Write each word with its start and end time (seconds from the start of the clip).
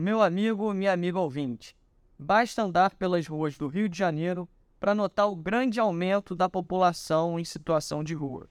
Meu 0.00 0.22
amigo, 0.22 0.72
minha 0.72 0.94
amiga 0.94 1.20
ouvinte, 1.20 1.76
basta 2.18 2.62
andar 2.62 2.94
pelas 2.94 3.26
ruas 3.26 3.58
do 3.58 3.68
Rio 3.68 3.86
de 3.86 3.98
Janeiro 3.98 4.48
para 4.80 4.94
notar 4.94 5.30
o 5.30 5.36
grande 5.36 5.78
aumento 5.78 6.34
da 6.34 6.48
população 6.48 7.38
em 7.38 7.44
situação 7.44 8.02
de 8.02 8.14
rua. 8.14 8.48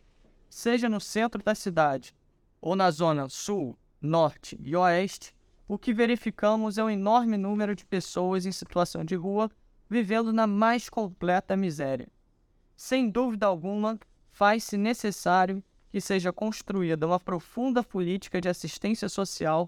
Seja 0.47 0.87
no 0.87 1.01
centro 1.01 1.41
da 1.41 1.55
cidade 1.55 2.15
ou 2.61 2.75
na 2.75 2.91
zona 2.91 3.27
sul, 3.29 3.75
norte 3.99 4.59
e 4.63 4.75
oeste, 4.75 5.33
o 5.67 5.75
que 5.75 5.91
verificamos 5.91 6.77
é 6.77 6.83
um 6.83 6.89
enorme 6.91 7.35
número 7.35 7.75
de 7.75 7.83
pessoas 7.83 8.45
em 8.45 8.51
situação 8.51 9.03
de 9.03 9.15
rua 9.15 9.49
vivendo 9.89 10.31
na 10.31 10.45
mais 10.45 10.87
completa 10.87 11.57
miséria. 11.57 12.07
Sem 12.77 13.09
dúvida 13.09 13.47
alguma, 13.47 13.99
faz-se 14.31 14.77
necessário 14.77 15.63
que 15.89 15.99
seja 15.99 16.31
construída 16.31 17.07
uma 17.07 17.19
profunda 17.19 17.83
política 17.83 18.39
de 18.39 18.47
assistência 18.47 19.09
social 19.09 19.67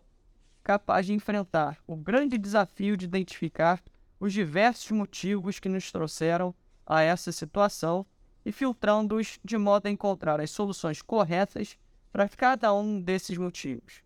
capaz 0.63 1.05
de 1.05 1.13
enfrentar 1.13 1.77
o 1.87 1.95
grande 1.95 2.37
desafio 2.37 2.95
de 2.95 3.05
identificar 3.05 3.81
os 4.19 4.33
diversos 4.33 4.91
motivos 4.91 5.59
que 5.59 5.67
nos 5.67 5.91
trouxeram 5.91 6.53
a 6.85 7.01
essa 7.01 7.31
situação 7.31 8.05
e 8.45 8.51
filtrando-os 8.51 9.39
de 9.43 9.57
modo 9.57 9.87
a 9.87 9.91
encontrar 9.91 10.39
as 10.39 10.51
soluções 10.51 11.01
corretas 11.01 11.75
para 12.11 12.29
cada 12.29 12.71
um 12.73 13.01
desses 13.01 13.37
motivos. 13.37 14.03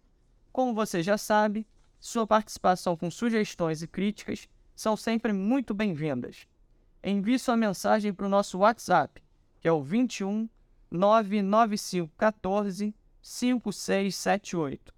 Como 0.52 0.74
você 0.74 1.04
já 1.04 1.18
sabe, 1.18 1.68
sua 2.00 2.26
participação 2.26 2.96
com 2.96 3.12
sugestões 3.12 3.82
e 3.82 3.88
críticas 3.88 4.48
são 4.76 4.96
sempre 4.96 5.34
muito 5.34 5.74
bem-vindas. 5.74 6.48
Envie 7.04 7.40
sua 7.40 7.58
mensagem 7.58 8.14
para 8.14 8.26
o 8.26 8.30
nosso 8.30 8.60
WhatsApp, 8.60 9.22
que 9.60 9.68
é 9.68 9.72
o 9.72 9.82
21 9.82 10.48
99514 10.92 12.94
5678. 13.22 14.95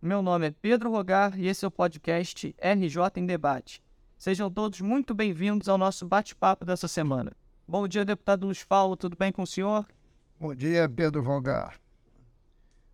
Meu 0.00 0.20
nome 0.20 0.48
é 0.48 0.50
Pedro 0.50 0.90
Rogar 0.90 1.40
e 1.40 1.48
esse 1.48 1.64
é 1.64 1.68
o 1.68 1.70
podcast 1.70 2.54
RJ 2.60 3.02
em 3.16 3.24
Debate. 3.24 3.82
Sejam 4.18 4.50
todos 4.50 4.82
muito 4.82 5.14
bem-vindos 5.14 5.70
ao 5.70 5.78
nosso 5.78 6.06
bate-papo 6.06 6.66
dessa 6.66 6.86
semana. 6.86 7.32
Bom 7.66 7.88
dia, 7.88 8.04
deputado 8.04 8.44
Luiz 8.44 8.62
Paulo, 8.62 8.94
tudo 8.94 9.16
bem 9.16 9.32
com 9.32 9.42
o 9.42 9.46
senhor? 9.46 9.86
Bom 10.38 10.54
dia, 10.54 10.86
Pedro 10.86 11.22
Rogar. 11.22 11.80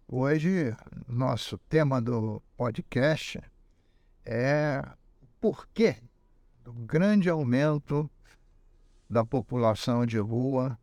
Hoje, 0.06 0.74
nosso 1.08 1.58
tema 1.68 2.00
do 2.00 2.40
podcast 2.56 3.40
é 4.24 4.80
o 5.20 5.26
porquê 5.40 5.96
do 6.62 6.72
grande 6.72 7.28
aumento 7.28 8.08
da 9.10 9.24
população 9.24 10.06
de 10.06 10.18
rua 10.18 10.78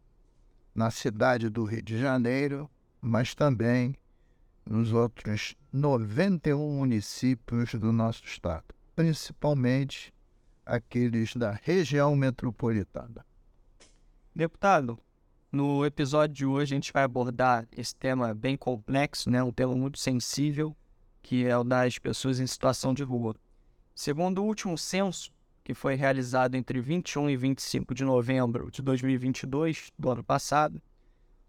na 0.75 0.91
cidade 0.91 1.49
do 1.49 1.63
Rio 1.63 1.81
de 1.81 1.97
Janeiro, 1.97 2.69
mas 3.01 3.33
também 3.33 3.95
nos 4.69 4.93
outros 4.93 5.55
91 5.73 6.77
municípios 6.77 7.73
do 7.73 7.91
nosso 7.91 8.23
estado, 8.23 8.65
principalmente 8.95 10.13
aqueles 10.63 11.35
da 11.35 11.51
região 11.63 12.15
metropolitana. 12.15 13.25
Deputado, 14.35 14.99
no 15.51 15.83
episódio 15.83 16.35
de 16.35 16.45
hoje 16.45 16.75
a 16.75 16.77
gente 16.77 16.93
vai 16.93 17.01
abordar 17.01 17.67
esse 17.75 17.95
tema 17.95 18.31
bem 18.35 18.55
complexo, 18.55 19.31
né? 19.31 19.41
um 19.41 19.51
tema 19.51 19.73
muito 19.73 19.97
sensível, 19.97 20.77
que 21.23 21.45
é 21.47 21.57
o 21.57 21.63
das 21.63 21.97
pessoas 21.97 22.39
em 22.39 22.45
situação 22.45 22.93
de 22.93 23.01
rua. 23.01 23.35
Segundo 23.95 24.43
o 24.43 24.45
último 24.45 24.77
censo, 24.77 25.31
que 25.63 25.73
foi 25.73 25.95
realizado 25.95 26.53
entre 26.53 26.79
21 26.79 27.31
e 27.31 27.35
25 27.35 27.95
de 27.95 28.05
novembro 28.05 28.69
de 28.69 28.83
2022, 28.83 29.91
do 29.97 30.11
ano 30.11 30.23
passado, 30.23 30.79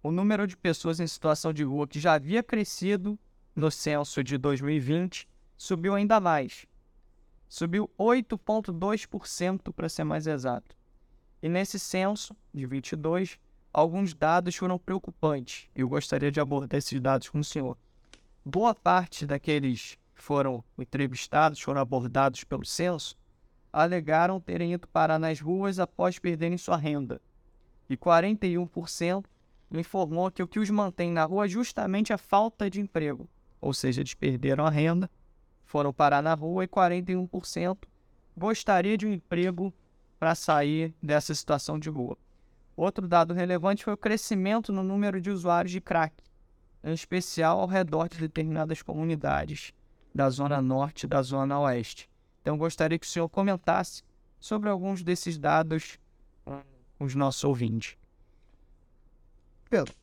o 0.03 0.11
número 0.11 0.47
de 0.47 0.57
pessoas 0.57 0.99
em 1.01 1.07
situação 1.07 1.53
de 1.53 1.63
rua 1.63 1.87
que 1.87 2.01
já 2.01 2.15
havia 2.15 2.43
crescido 2.43 3.19
no 3.55 3.71
censo 3.71 4.25
de 4.25 4.39
2020 4.39 5.29
subiu 5.57 5.95
ainda 5.95 6.19
mais. 6.19 6.67
Subiu 7.49 7.91
8,2% 7.99 9.73
para 9.73 9.89
ser 9.89 10.05
mais 10.05 10.27
exato. 10.27 10.77
E 11.43 11.49
nesse 11.49 11.79
censo 11.79 12.35
de 12.55 12.65
22, 12.67 13.39
alguns 13.73 14.15
dados 14.15 14.55
foram 14.55 14.79
preocupantes. 14.79 15.69
Eu 15.75 15.89
gostaria 15.89 16.31
de 16.31 16.41
abordar 16.41 16.79
esses 16.79 16.99
dados 17.01 17.29
com 17.29 17.41
o 17.41 17.45
senhor. 17.45 17.77
Boa 18.45 18.75
parte 18.75 19.27
daqueles 19.27 19.99
que 20.15 20.23
foram 20.23 20.65
entrevistados, 20.79 21.61
foram 21.61 21.81
abordados 21.81 22.45
pelo 22.45 22.65
censo, 22.65 23.19
alegaram 23.73 24.41
terem 24.41 24.73
ido 24.73 24.89
parar 24.89 25.19
nas 25.19 25.41
ruas 25.41 25.79
após 25.79 26.19
perderem 26.19 26.57
sua 26.57 26.77
renda. 26.77 27.21
E 27.89 27.97
41% 27.97 29.25
informou 29.79 30.31
que 30.31 30.43
o 30.43 30.49
que 30.49 30.59
os 30.59 30.71
mantém 30.71 31.13
na 31.13 31.25
rua 31.25 31.45
é 31.45 31.49
justamente 31.49 32.13
a 32.13 32.19
falta 32.19 32.69
de 32.69 32.81
emprego. 32.81 33.29
Ou 33.61 33.73
seja, 33.73 34.01
eles 34.01 34.15
perderam 34.15 34.67
a 34.67 34.71
renda, 34.71 35.11
foram 35.65 35.93
parar 35.93 36.23
na 36.23 36.35
rua 36.35 36.65
e 36.65 36.69
41% 36.69 37.79
gostaria 38.37 38.97
de 38.97 39.07
um 39.07 39.13
emprego 39.13 39.73
para 40.19 40.35
sair 40.35 40.95
dessa 41.03 41.35
situação 41.35 41.79
de 41.79 41.91
rua. 41.91 42.17
Outro 42.77 43.07
dado 43.07 43.35
relevante 43.35 43.85
foi 43.85 43.93
o 43.93 43.99
crescimento 43.99 44.73
no 44.73 44.83
número 44.83 45.21
de 45.21 45.31
usuários 45.31 45.73
de 45.73 45.81
crack, 45.81 46.15
em 46.83 46.93
especial 46.93 47.61
ao 47.61 47.67
redor 47.67 48.09
de 48.09 48.19
determinadas 48.19 48.81
comunidades 48.81 49.73
da 50.15 50.31
zona 50.31 50.63
norte 50.63 51.05
e 51.05 51.07
da 51.07 51.23
zona 51.23 51.61
oeste. 51.61 52.09
Então, 52.41 52.57
gostaria 52.57 52.99
que 52.99 53.07
o 53.07 53.09
senhor 53.09 53.29
comentasse 53.29 54.03
sobre 54.39 54.71
alguns 54.71 55.03
desses 55.03 55.39
dados 55.39 55.99
com 56.45 56.63
os 56.99 57.15
nossos 57.15 57.45
ouvintes. 57.45 57.97
Pedro, 59.71 59.95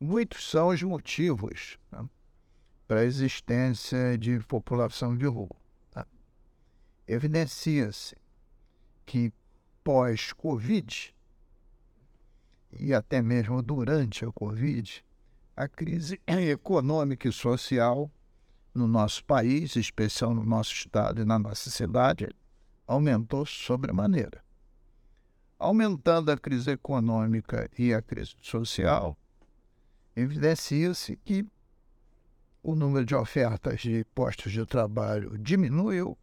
muitos 0.00 0.50
são 0.50 0.68
os 0.68 0.82
motivos 0.82 1.78
né, 1.92 2.08
para 2.88 3.00
a 3.00 3.04
existência 3.04 4.16
de 4.16 4.40
população 4.40 5.14
de 5.14 5.26
rua. 5.26 5.54
Tá? 5.90 6.06
Evidencia-se 7.06 8.16
que 9.04 9.32
pós-Covid 9.84 11.14
e 12.78 12.94
até 12.94 13.20
mesmo 13.20 13.62
durante 13.62 14.24
a 14.24 14.32
Covid, 14.32 15.04
a 15.54 15.68
crise 15.68 16.20
econômica 16.26 17.28
e 17.28 17.32
social 17.32 18.10
no 18.74 18.88
nosso 18.88 19.22
país, 19.24 19.76
em 19.76 19.80
especial 19.80 20.34
no 20.34 20.42
nosso 20.42 20.72
estado 20.72 21.20
e 21.20 21.24
na 21.24 21.38
nossa 21.38 21.68
cidade, 21.68 22.28
aumentou 22.86 23.44
sobremaneira. 23.44 24.42
Aumentando 25.62 26.32
a 26.32 26.36
crise 26.36 26.72
econômica 26.72 27.70
e 27.78 27.94
a 27.94 28.02
crise 28.02 28.34
social, 28.42 29.16
evidencia-se 30.16 31.14
que 31.14 31.46
o 32.64 32.74
número 32.74 33.06
de 33.06 33.14
ofertas 33.14 33.80
de 33.80 34.04
postos 34.12 34.50
de 34.50 34.66
trabalho 34.66 35.38
diminuiu 35.38 36.18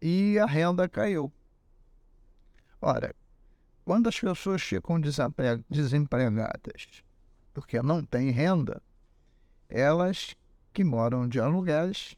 e 0.00 0.36
a 0.36 0.46
renda 0.46 0.88
caiu. 0.88 1.32
Ora, 2.80 3.14
quando 3.84 4.08
as 4.08 4.18
pessoas 4.18 4.62
ficam 4.62 5.00
desempregadas 5.00 7.04
porque 7.54 7.80
não 7.80 8.04
têm 8.04 8.30
renda, 8.30 8.82
elas 9.68 10.34
que 10.72 10.82
moram 10.82 11.28
de 11.28 11.38
aluguéis 11.38 12.16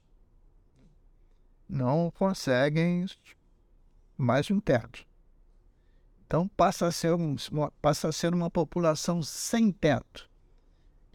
não 1.69 2.11
conseguem 2.11 3.05
mais 4.17 4.51
um 4.51 4.59
teto. 4.59 5.07
Então 6.27 6.49
passa 6.49 6.87
a 6.87 6.93
ser, 6.93 7.15
um, 7.15 7.37
passa 7.81 8.09
a 8.09 8.13
ser 8.13 8.35
uma 8.35 8.51
população 8.51 9.23
sem 9.23 9.71
teto. 9.71 10.29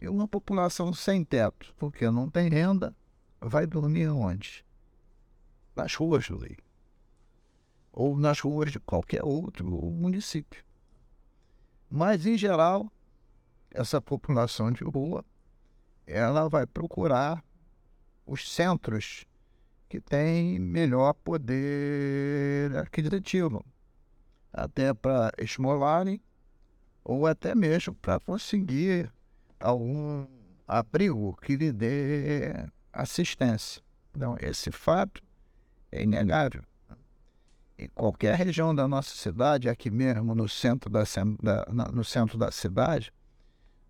E 0.00 0.08
uma 0.08 0.26
população 0.26 0.92
sem 0.94 1.24
teto, 1.24 1.74
porque 1.76 2.10
não 2.10 2.30
tem 2.30 2.48
renda, 2.48 2.96
vai 3.40 3.66
dormir 3.66 4.08
onde? 4.08 4.64
Nas 5.76 5.94
ruas 5.94 6.26
do 6.26 6.38
Rio. 6.38 6.56
Ou 7.92 8.16
nas 8.16 8.40
ruas 8.40 8.72
de 8.72 8.80
qualquer 8.80 9.22
outro 9.22 9.66
município. 9.66 10.64
Mas, 11.90 12.24
em 12.24 12.38
geral, 12.38 12.90
essa 13.70 14.00
população 14.00 14.70
de 14.70 14.84
rua 14.84 15.24
ela 16.06 16.48
vai 16.48 16.66
procurar 16.66 17.44
os 18.26 18.52
centros 18.52 19.24
que 19.88 20.00
têm 20.00 20.58
melhor 20.58 21.12
poder 21.14 22.76
aquisitivo, 22.76 23.64
até 24.52 24.92
para 24.92 25.32
esmolarem 25.38 26.20
ou 27.04 27.26
até 27.26 27.54
mesmo 27.54 27.94
para 27.94 28.20
conseguir 28.20 29.12
algum 29.58 30.26
abrigo 30.66 31.36
que 31.42 31.56
lhe 31.56 31.72
dê 31.72 32.54
assistência. 32.92 33.82
Então, 34.14 34.36
esse 34.40 34.70
fato 34.70 35.22
é 35.90 36.02
inegável. 36.02 36.62
Em 37.78 37.88
qualquer 37.88 38.36
região 38.36 38.74
da 38.74 38.86
nossa 38.86 39.14
cidade, 39.16 39.68
aqui 39.68 39.90
mesmo 39.90 40.34
no 40.34 40.48
centro 40.48 40.90
da, 40.90 41.04
da 41.42 41.64
no 41.92 42.04
centro 42.04 42.36
da 42.36 42.50
cidade, 42.50 43.12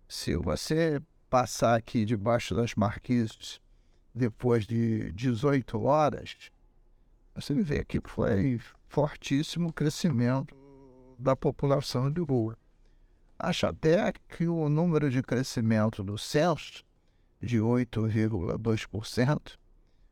se 0.07 0.35
você 0.35 1.01
passar 1.29 1.75
aqui 1.75 2.05
debaixo 2.05 2.55
das 2.55 2.75
marquises 2.75 3.59
depois 4.13 4.65
de 4.65 5.11
18 5.13 5.81
horas, 5.81 6.35
você 7.33 7.53
vê 7.53 7.83
que 7.83 7.99
foi 8.03 8.59
fortíssimo 8.87 9.71
crescimento 9.71 10.55
da 11.17 11.35
população 11.35 12.11
de 12.11 12.21
rua. 12.21 12.57
Acho 13.37 13.67
até 13.67 14.13
que 14.29 14.47
o 14.47 14.69
número 14.69 15.09
de 15.09 15.23
crescimento 15.23 16.03
do 16.03 16.17
censo, 16.17 16.83
de 17.41 17.57
8,2%, 17.57 19.57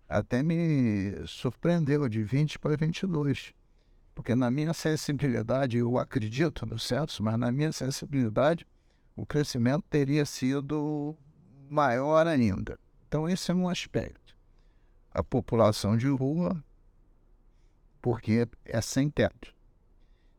até 0.07 0.41
me 0.41 1.27
surpreendeu 1.27 2.09
de 2.09 2.23
20 2.23 2.57
para 2.57 2.75
22. 2.75 3.53
Porque 4.15 4.33
na 4.33 4.49
minha 4.49 4.73
sensibilidade, 4.73 5.77
eu 5.77 5.97
acredito 5.97 6.65
no 6.65 6.79
censo, 6.79 7.21
mas 7.21 7.37
na 7.37 7.51
minha 7.51 7.71
sensibilidade, 7.71 8.65
o 9.15 9.25
crescimento 9.25 9.83
teria 9.89 10.25
sido 10.25 11.15
maior 11.69 12.25
ainda. 12.25 12.79
Então, 13.07 13.29
esse 13.29 13.51
é 13.51 13.53
um 13.53 13.69
aspecto. 13.69 14.35
A 15.11 15.23
população 15.23 15.95
de 15.95 16.07
rua, 16.07 16.63
porque 18.01 18.47
é 18.65 18.81
sem 18.81 19.09
teto. 19.09 19.53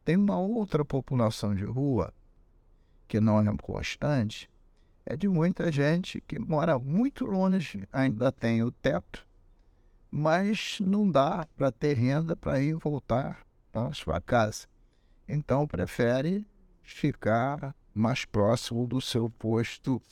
Tem 0.04 0.16
uma 0.16 0.38
outra 0.38 0.84
população 0.84 1.54
de 1.54 1.64
rua, 1.64 2.12
que 3.06 3.20
não 3.20 3.40
é 3.40 3.56
constante, 3.56 4.48
é 5.04 5.16
de 5.16 5.28
muita 5.28 5.70
gente 5.72 6.20
que 6.20 6.38
mora 6.38 6.78
muito 6.78 7.24
longe, 7.24 7.86
ainda 7.92 8.30
tem 8.30 8.62
o 8.62 8.70
teto, 8.70 9.26
mas 10.10 10.78
não 10.80 11.10
dá 11.10 11.46
para 11.56 11.70
ter 11.70 11.94
renda 11.94 12.36
para 12.36 12.60
ir 12.60 12.74
voltar 12.74 13.44
para 13.72 13.92
sua 13.92 14.20
casa. 14.20 14.66
Então 15.28 15.66
prefere 15.66 16.46
ficar 16.82 17.74
mais 17.94 18.24
próximo 18.24 18.86
do 18.86 19.00
seu 19.00 19.30
posto 19.30 20.02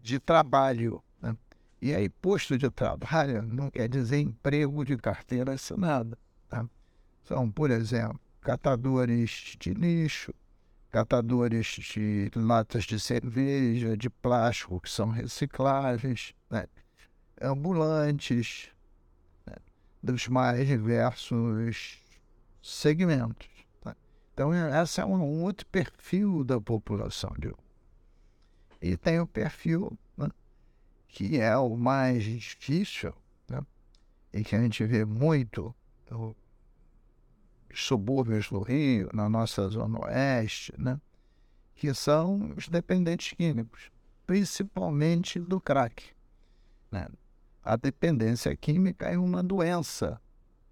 de 0.00 0.18
trabalho. 0.18 1.02
Né? 1.20 1.36
E 1.80 1.94
aí, 1.94 2.08
posto 2.08 2.56
de 2.56 2.70
trabalho 2.70 3.42
não 3.42 3.70
quer 3.70 3.88
dizer 3.88 4.20
emprego 4.20 4.84
de 4.84 4.96
carteira 4.96 5.52
assinada. 5.52 6.18
Tá? 6.48 6.66
São, 7.24 7.50
por 7.50 7.70
exemplo, 7.70 8.18
catadores 8.40 9.56
de 9.58 9.74
lixo, 9.74 10.34
catadores 10.90 11.66
de 11.66 12.30
latas 12.34 12.84
de 12.84 12.98
cerveja, 12.98 13.96
de 13.96 14.08
plástico 14.08 14.80
que 14.80 14.90
são 14.90 15.10
recicláveis, 15.10 16.34
né? 16.50 16.66
ambulantes, 17.40 18.70
né? 19.46 19.56
dos 20.02 20.28
mais 20.28 20.66
diversos 20.66 21.98
segmentos. 22.62 23.48
Tá? 23.82 23.94
Então, 24.32 24.50
esse 24.54 25.00
é 25.00 25.04
um 25.04 25.42
outro 25.42 25.66
perfil 25.66 26.42
da 26.42 26.60
população 26.60 27.34
de 27.38 27.52
E 28.80 28.96
tem 28.96 29.20
o 29.20 29.26
perfil 29.26 29.96
né? 30.16 30.30
que 31.08 31.38
é 31.38 31.56
o 31.56 31.76
mais 31.76 32.24
difícil, 32.24 33.12
né? 33.48 33.60
e 34.32 34.42
que 34.42 34.56
a 34.56 34.62
gente 34.62 34.84
vê 34.84 35.04
muito 35.04 35.74
subúrbios 37.74 38.48
do 38.48 38.60
Rio, 38.60 39.08
na 39.12 39.28
nossa 39.28 39.68
zona 39.68 40.00
oeste, 40.04 40.72
né? 40.78 41.00
que 41.74 41.94
são 41.94 42.54
os 42.56 42.68
dependentes 42.68 43.32
químicos, 43.32 43.90
principalmente 44.26 45.38
do 45.38 45.60
crack. 45.60 46.10
Né? 46.90 47.06
A 47.62 47.76
dependência 47.76 48.54
química 48.56 49.06
é 49.06 49.16
uma 49.16 49.42
doença. 49.42 50.20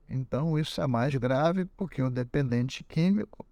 Então, 0.09 0.59
isso 0.59 0.81
é 0.81 0.87
mais 0.87 1.15
grave 1.15 1.65
porque 1.77 2.03
o 2.03 2.11
dependente 2.11 2.83
químico 2.85 3.47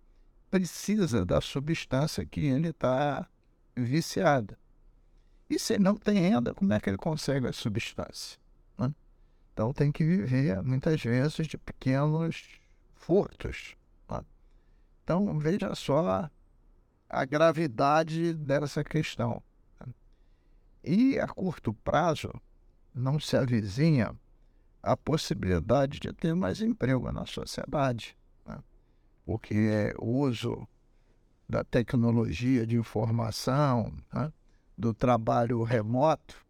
precisa 0.51 1.25
da 1.25 1.41
substância 1.41 2.25
que 2.25 2.41
ele 2.41 2.69
está 2.69 3.29
viciado. 3.77 4.57
E 5.49 5.59
se 5.59 5.75
ele 5.75 5.85
não 5.85 5.97
tem 5.97 6.19
renda, 6.19 6.55
como 6.55 6.73
é 6.73 6.81
que 6.81 6.89
ele 6.89 6.97
consegue 6.97 7.47
a 7.47 7.53
substância? 7.53 8.39
Então, 9.55 9.73
tem 9.73 9.93
que 9.93 10.05
viver, 10.05 10.61
muitas 10.65 11.01
vezes, 11.01 11.47
de 11.47 11.57
pequenos 11.57 12.61
furtos. 12.97 13.77
Tá? 14.09 14.25
Então, 15.05 15.39
veja 15.39 15.73
só 15.77 16.29
a 17.09 17.25
gravidade 17.25 18.35
dessa 18.35 18.83
questão. 18.83 19.41
Tá? 19.79 19.87
E 20.83 21.21
a 21.21 21.29
curto 21.29 21.73
prazo, 21.73 22.33
não 22.93 23.21
se 23.21 23.37
avizinha 23.37 24.13
a 24.83 24.97
possibilidade 24.97 26.01
de 26.01 26.13
ter 26.13 26.35
mais 26.35 26.61
emprego 26.61 27.13
na 27.13 27.25
sociedade, 27.25 28.17
né? 28.45 28.59
porque 29.25 29.95
o 29.99 30.19
uso 30.19 30.67
da 31.49 31.63
tecnologia 31.63 32.67
de 32.67 32.77
informação, 32.77 33.97
né? 34.13 34.33
do 34.77 34.93
trabalho 34.93 35.63
remoto, 35.63 36.45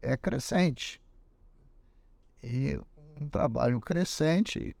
é 0.00 0.16
crescente. 0.16 1.02
E 2.44 2.78
um 3.20 3.28
trabalho 3.28 3.80
crescente 3.80 4.76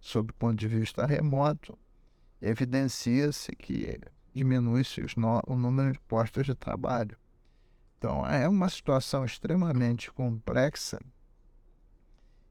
sob 0.00 0.30
o 0.30 0.34
ponto 0.34 0.56
de 0.56 0.68
vista 0.68 1.06
remoto, 1.06 1.78
evidencia-se 2.40 3.54
que 3.56 3.98
diminui-se 4.34 5.00
o 5.46 5.56
número 5.56 5.92
de 5.92 6.00
postos 6.00 6.44
de 6.44 6.54
trabalho. 6.54 7.16
Então, 7.96 8.26
é 8.26 8.46
uma 8.48 8.68
situação 8.68 9.24
extremamente 9.24 10.12
complexa 10.12 11.00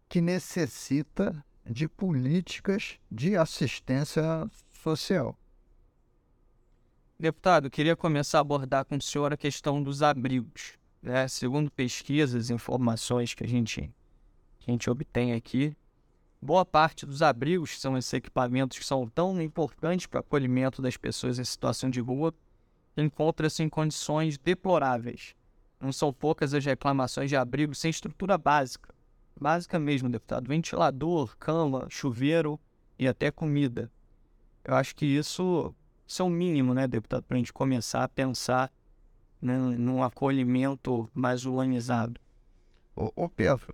que 0.10 0.20
necessita 0.20 1.46
de 1.64 1.88
políticas 1.88 3.00
de 3.10 3.36
assistência 3.36 4.50
social. 4.72 5.38
Deputado, 7.20 7.70
queria 7.70 7.96
começar 7.96 8.40
a 8.40 8.42
abordar 8.42 8.84
com 8.86 8.98
o 8.98 9.02
senhor 9.02 9.32
a 9.32 9.38
questão 9.38 9.82
dos 9.82 10.02
abrigos. 10.02 10.74
Né? 11.02 11.28
Segundo 11.28 11.72
pesquisas 11.72 12.50
e 12.50 12.54
informações 12.54 13.34
que 13.34 13.44
a 13.44 13.48
gente, 13.48 13.94
que 14.64 14.72
a 14.72 14.74
gente 14.74 14.90
obtém 14.90 15.34
aqui, 15.34 15.76
Boa 16.46 16.66
parte 16.66 17.06
dos 17.06 17.22
abrigos, 17.22 17.80
são 17.80 17.98
esses 17.98 18.12
equipamentos 18.12 18.78
que 18.78 18.86
são 18.86 19.08
tão 19.08 19.42
importantes 19.42 20.08
para 20.08 20.18
o 20.18 20.20
acolhimento 20.20 20.82
das 20.82 20.98
pessoas 20.98 21.40
em 21.40 21.44
situação 21.46 21.90
de 21.90 22.02
rua, 22.02 22.34
encontra-se 22.98 23.64
em 23.64 23.70
condições 23.70 24.38
deploráveis. 24.38 25.36
Não 25.80 25.94
são 25.94 26.12
poucas 26.12 26.54
as 26.54 26.66
reclamações 26.66 27.30
de 27.30 27.38
abrigo 27.38 27.74
sem 27.74 27.90
estrutura 27.90 28.38
básica. 28.38 28.94
Básica 29.40 29.80
mesmo, 29.80 30.10
deputado. 30.10 30.50
Ventilador, 30.50 31.38
cama, 31.38 31.88
chuveiro 31.90 32.60
e 33.00 33.08
até 33.08 33.32
comida. 33.32 33.90
Eu 34.66 34.76
acho 34.76 34.94
que 34.98 35.06
isso, 35.06 35.74
isso 36.06 36.22
é 36.22 36.26
o 36.26 36.30
mínimo, 36.30 36.74
né, 36.74 36.90
deputado, 36.90 37.24
para 37.24 37.36
a 37.36 37.40
gente 37.40 37.54
começar 37.54 38.04
a 38.04 38.10
pensar 38.10 38.70
né, 39.42 39.58
num 39.58 40.04
acolhimento 40.04 41.10
mais 41.14 41.46
humanizado. 41.46 42.20
Ô, 42.94 43.10
ô 43.16 43.30
Pedro, 43.30 43.74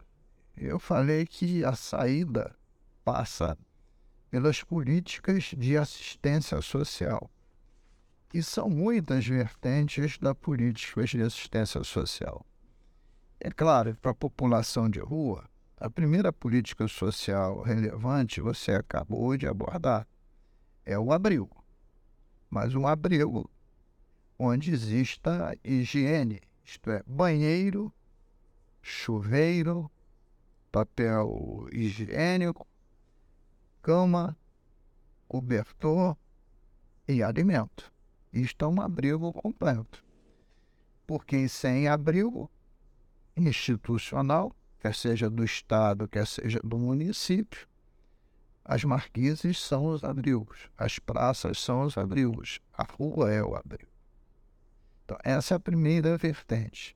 eu 0.66 0.80
falei 0.80 1.26
que 1.26 1.64
a 1.64 1.74
saída 1.74 2.56
passa 3.04 3.58
pelas 4.30 4.64
políticas 4.64 5.56
de 5.58 5.78
assistência 5.78 6.62
social. 6.62 7.30
E 8.34 8.44
são 8.44 8.70
muitas 8.70 9.26
vertentes 9.26 10.18
da 10.20 10.36
política 10.36 11.04
de 11.06 11.22
assistência 11.22 11.84
social. 11.84 12.46
É 13.40 13.50
claro, 13.50 13.96
para 13.96 14.12
a 14.12 14.16
população 14.16 14.90
de 14.90 15.00
rua, 15.00 15.50
a 15.78 15.90
primeira 15.90 16.32
política 16.32 16.88
social 16.88 17.62
relevante 17.62 18.42
você 18.42 18.74
acabou 18.74 19.36
de 19.38 19.48
abordar 19.48 20.06
é 20.86 21.00
o 21.00 21.12
abrigo. 21.12 21.64
Mas 22.50 22.76
um 22.76 22.86
abrigo 22.86 23.50
onde 24.38 24.72
exista 24.72 25.58
higiene, 25.64 26.42
isto 26.64 26.92
é, 26.92 27.04
banheiro, 27.06 27.94
chuveiro, 28.82 29.90
papel 30.72 31.68
higiênico, 31.72 32.68
cama, 33.82 34.38
cobertor 35.28 36.18
e 37.08 37.24
alimento. 37.24 37.92
Isto 38.32 38.66
é 38.66 38.68
um 38.68 38.82
abrigo 38.82 39.34
completo. 39.34 40.04
Porque 41.08 41.48
sem 41.48 41.88
abrigo 41.88 42.50
institucional, 43.36 44.56
quer 44.80 44.94
seja 44.94 45.30
do 45.30 45.44
Estado, 45.44 46.08
quer 46.08 46.28
seja 46.28 46.60
do 46.64 46.78
município, 46.78 47.68
as 48.64 48.84
marquises 48.84 49.60
são 49.60 49.88
os 49.88 50.04
abrigos, 50.04 50.70
as 50.78 51.00
praças 51.00 51.60
são 51.60 51.82
os 51.82 51.98
abrigos, 51.98 52.60
a 52.72 52.84
rua 52.84 53.32
é 53.32 53.42
o 53.42 53.56
abrigo. 53.56 53.90
Então, 55.04 55.18
essa 55.24 55.56
é 55.56 55.58
a 55.58 55.60
primeira 55.60 56.16
vertente. 56.16 56.96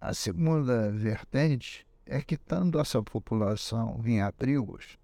A 0.00 0.14
segunda 0.14 0.90
vertente 0.90 1.86
é 2.10 2.20
que, 2.20 2.36
tanto 2.36 2.80
essa 2.80 3.00
população 3.00 4.02
em 4.04 4.20
abrigos, 4.20 4.98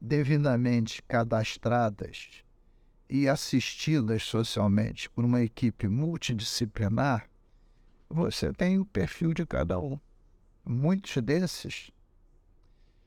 devidamente 0.00 1.00
cadastradas 1.02 2.42
e 3.08 3.28
assistidas 3.28 4.24
socialmente 4.24 5.08
por 5.08 5.24
uma 5.24 5.40
equipe 5.40 5.86
multidisciplinar, 5.86 7.30
você 8.10 8.52
tem 8.52 8.76
o 8.80 8.84
perfil 8.84 9.32
de 9.32 9.46
cada 9.46 9.78
um. 9.78 9.96
Muitos 10.64 11.16
desses 11.22 11.92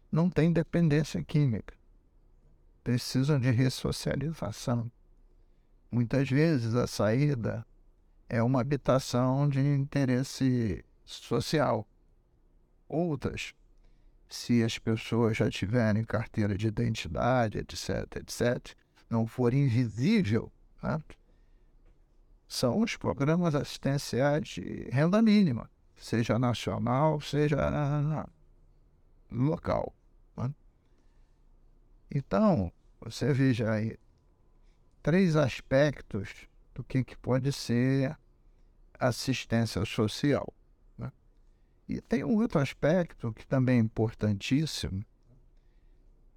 não 0.10 0.30
têm 0.30 0.54
dependência 0.54 1.22
química, 1.22 1.76
precisam 2.86 3.38
de 3.38 3.52
ressocialização. 3.52 4.90
Muitas 5.92 6.30
vezes 6.30 6.74
a 6.74 6.88
saída 6.88 7.68
é 8.30 8.42
uma 8.42 8.62
habitação 8.62 9.50
de 9.50 9.60
interesse 9.60 10.86
social. 11.04 11.86
Outras 12.88 13.54
se 14.30 14.64
as 14.64 14.78
pessoas 14.78 15.38
já 15.38 15.50
tiverem 15.50 16.04
carteira 16.04 16.58
de 16.58 16.68
identidade, 16.68 17.60
etc., 17.60 18.18
etc., 18.18 18.76
não 19.10 19.28
for 19.28 19.54
invisível, 19.54 20.52
né? 20.82 21.02
são 22.48 22.80
os 22.80 22.96
programas 22.96 23.56
assistenciais 23.56 24.48
de 24.48 24.90
renda 24.92 25.22
mínima, 25.22 25.70
seja 25.96 26.40
nacional, 26.40 27.22
seja 27.22 27.58
local. 29.32 29.94
Né? 30.36 30.54
Então, 32.12 32.72
você 33.00 33.34
veja 33.34 33.72
aí 33.72 33.98
três 35.02 35.36
aspectos 35.36 36.48
do 36.74 36.84
que, 36.84 37.04
que 37.04 37.18
pode 37.18 37.52
ser 37.52 38.18
assistência 39.00 39.86
social. 39.86 40.52
E 41.88 42.02
tem 42.02 42.24
um 42.24 42.36
outro 42.42 42.60
aspecto 42.60 43.32
que 43.34 43.46
também 43.46 43.78
é 43.78 43.82
importantíssimo 43.82 45.06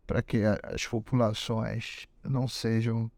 para 0.07 0.23
que 0.23 0.43
as 0.45 0.87
populações 0.87 2.07
não 2.23 2.49
sejam 2.49 3.11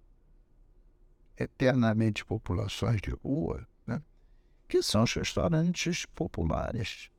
eternamente 1.37 2.25
populações 2.25 3.01
de 3.01 3.11
rua, 3.11 3.67
né? 3.87 4.03
que 4.69 4.83
são 4.83 5.05
os 5.05 5.15
restaurantes 5.15 6.05
populares, 6.07 7.11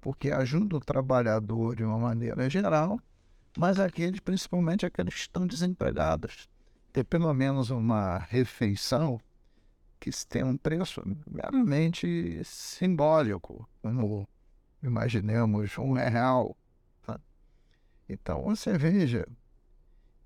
porque 0.00 0.30
ajudam 0.30 0.78
o 0.78 0.84
trabalhador 0.84 1.76
de 1.76 1.84
uma 1.84 1.98
maneira 1.98 2.48
geral, 2.50 3.00
mas 3.56 3.78
aqueles, 3.78 4.20
principalmente 4.20 4.84
aqueles 4.84 5.14
que 5.14 5.20
estão 5.20 5.46
desempregados, 5.46 6.48
ter 6.92 7.04
pelo 7.04 7.32
menos 7.32 7.70
uma 7.70 8.18
refeição 8.18 9.20
que 9.98 10.10
tem 10.26 10.44
um 10.44 10.56
preço 10.56 11.02
meramente 11.26 12.40
simbólico, 12.44 13.68
como 13.82 14.28
imaginemos 14.82 15.76
um 15.78 15.92
real. 15.92 16.56
Né? 17.06 17.18
Então 18.08 18.42
você 18.42 18.76
veja 18.76 19.26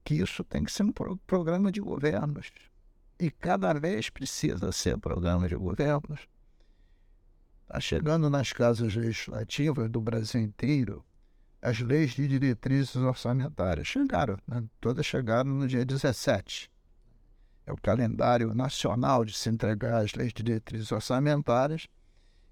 que 0.05 0.15
isso 0.15 0.45
tem 0.45 0.65
que 0.65 0.73
ser 0.73 0.83
um 0.83 0.93
programa 1.27 1.71
de 1.71 1.81
governos 1.81 2.51
e 3.19 3.31
cada 3.31 3.73
vez 3.73 4.11
precisa 4.11 4.73
ser 4.73 4.99
programa 4.99 5.49
de 5.49 5.55
governos. 5.55 6.27
Está 7.63 7.81
chegando 7.81 8.29
nas 8.29 8.53
casas 8.53 8.95
legislativas 8.95 9.89
do 9.89 10.01
Brasil 10.01 10.41
inteiro 10.41 11.05
as 11.63 11.79
leis 11.79 12.11
de 12.11 12.27
diretrizes 12.27 12.97
orçamentárias. 12.97 13.87
Chegaram, 13.87 14.37
né? 14.47 14.65
todas 14.81 15.07
chegaram 15.07 15.51
no 15.51 15.69
dia 15.69 15.85
17. 15.85 16.72
É 17.65 17.73
o 17.73 17.77
calendário 17.77 18.53
nacional 18.55 19.25
de 19.25 19.33
se 19.33 19.49
entregar 19.49 20.03
as 20.03 20.15
leis 20.15 20.33
de 20.33 20.43
diretrizes 20.43 20.91
orçamentárias 20.91 21.87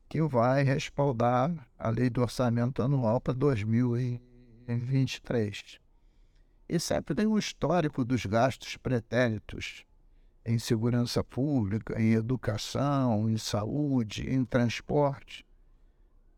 que 0.09 0.23
vai 0.23 0.63
respaldar 0.63 1.53
a 1.79 1.89
lei 1.89 2.11
do 2.11 2.21
orçamento 2.21 2.83
anual 2.83 3.21
para 3.21 3.35
2023. 3.35 5.81
E 6.69 6.79
sempre 6.79 7.15
tem 7.15 7.27
um 7.27 7.39
histórico 7.39 8.05
dos 8.05 8.27
gastos 8.27 8.77
pretéritos 8.77 9.85
em 10.45 10.59
segurança 10.59 11.23
pública, 11.23 12.01
em 12.01 12.13
educação, 12.13 13.29
em 13.29 13.37
saúde, 13.37 14.29
em 14.29 14.45
transporte. 14.45 15.47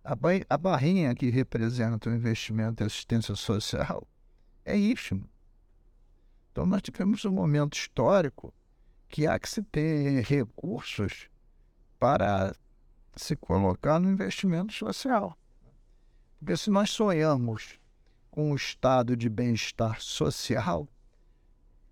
A, 0.05 0.17
a 0.50 0.59
barrinha 0.59 1.14
que 1.14 1.31
representa 1.31 2.11
o 2.11 2.14
investimento 2.14 2.83
em 2.83 2.87
assistência 2.87 3.35
social 3.35 4.07
é 4.64 4.76
ínfima. 4.76 5.29
Então, 6.50 6.67
nós 6.67 6.83
tivemos 6.83 7.25
um 7.25 7.33
momento 7.33 7.75
histórico 7.75 8.52
que 9.12 9.26
há 9.26 9.38
que 9.38 9.47
se 9.47 9.62
ter 9.62 10.25
recursos 10.25 11.28
para 11.99 12.57
se 13.14 13.37
colocar 13.37 14.00
no 14.00 14.11
investimento 14.11 14.73
social. 14.73 15.37
Porque 16.38 16.57
se 16.57 16.71
nós 16.71 16.88
sonhamos 16.88 17.78
com 18.31 18.52
um 18.52 18.57
estado 18.57 19.14
de 19.14 19.28
bem-estar 19.28 20.00
social, 20.00 20.88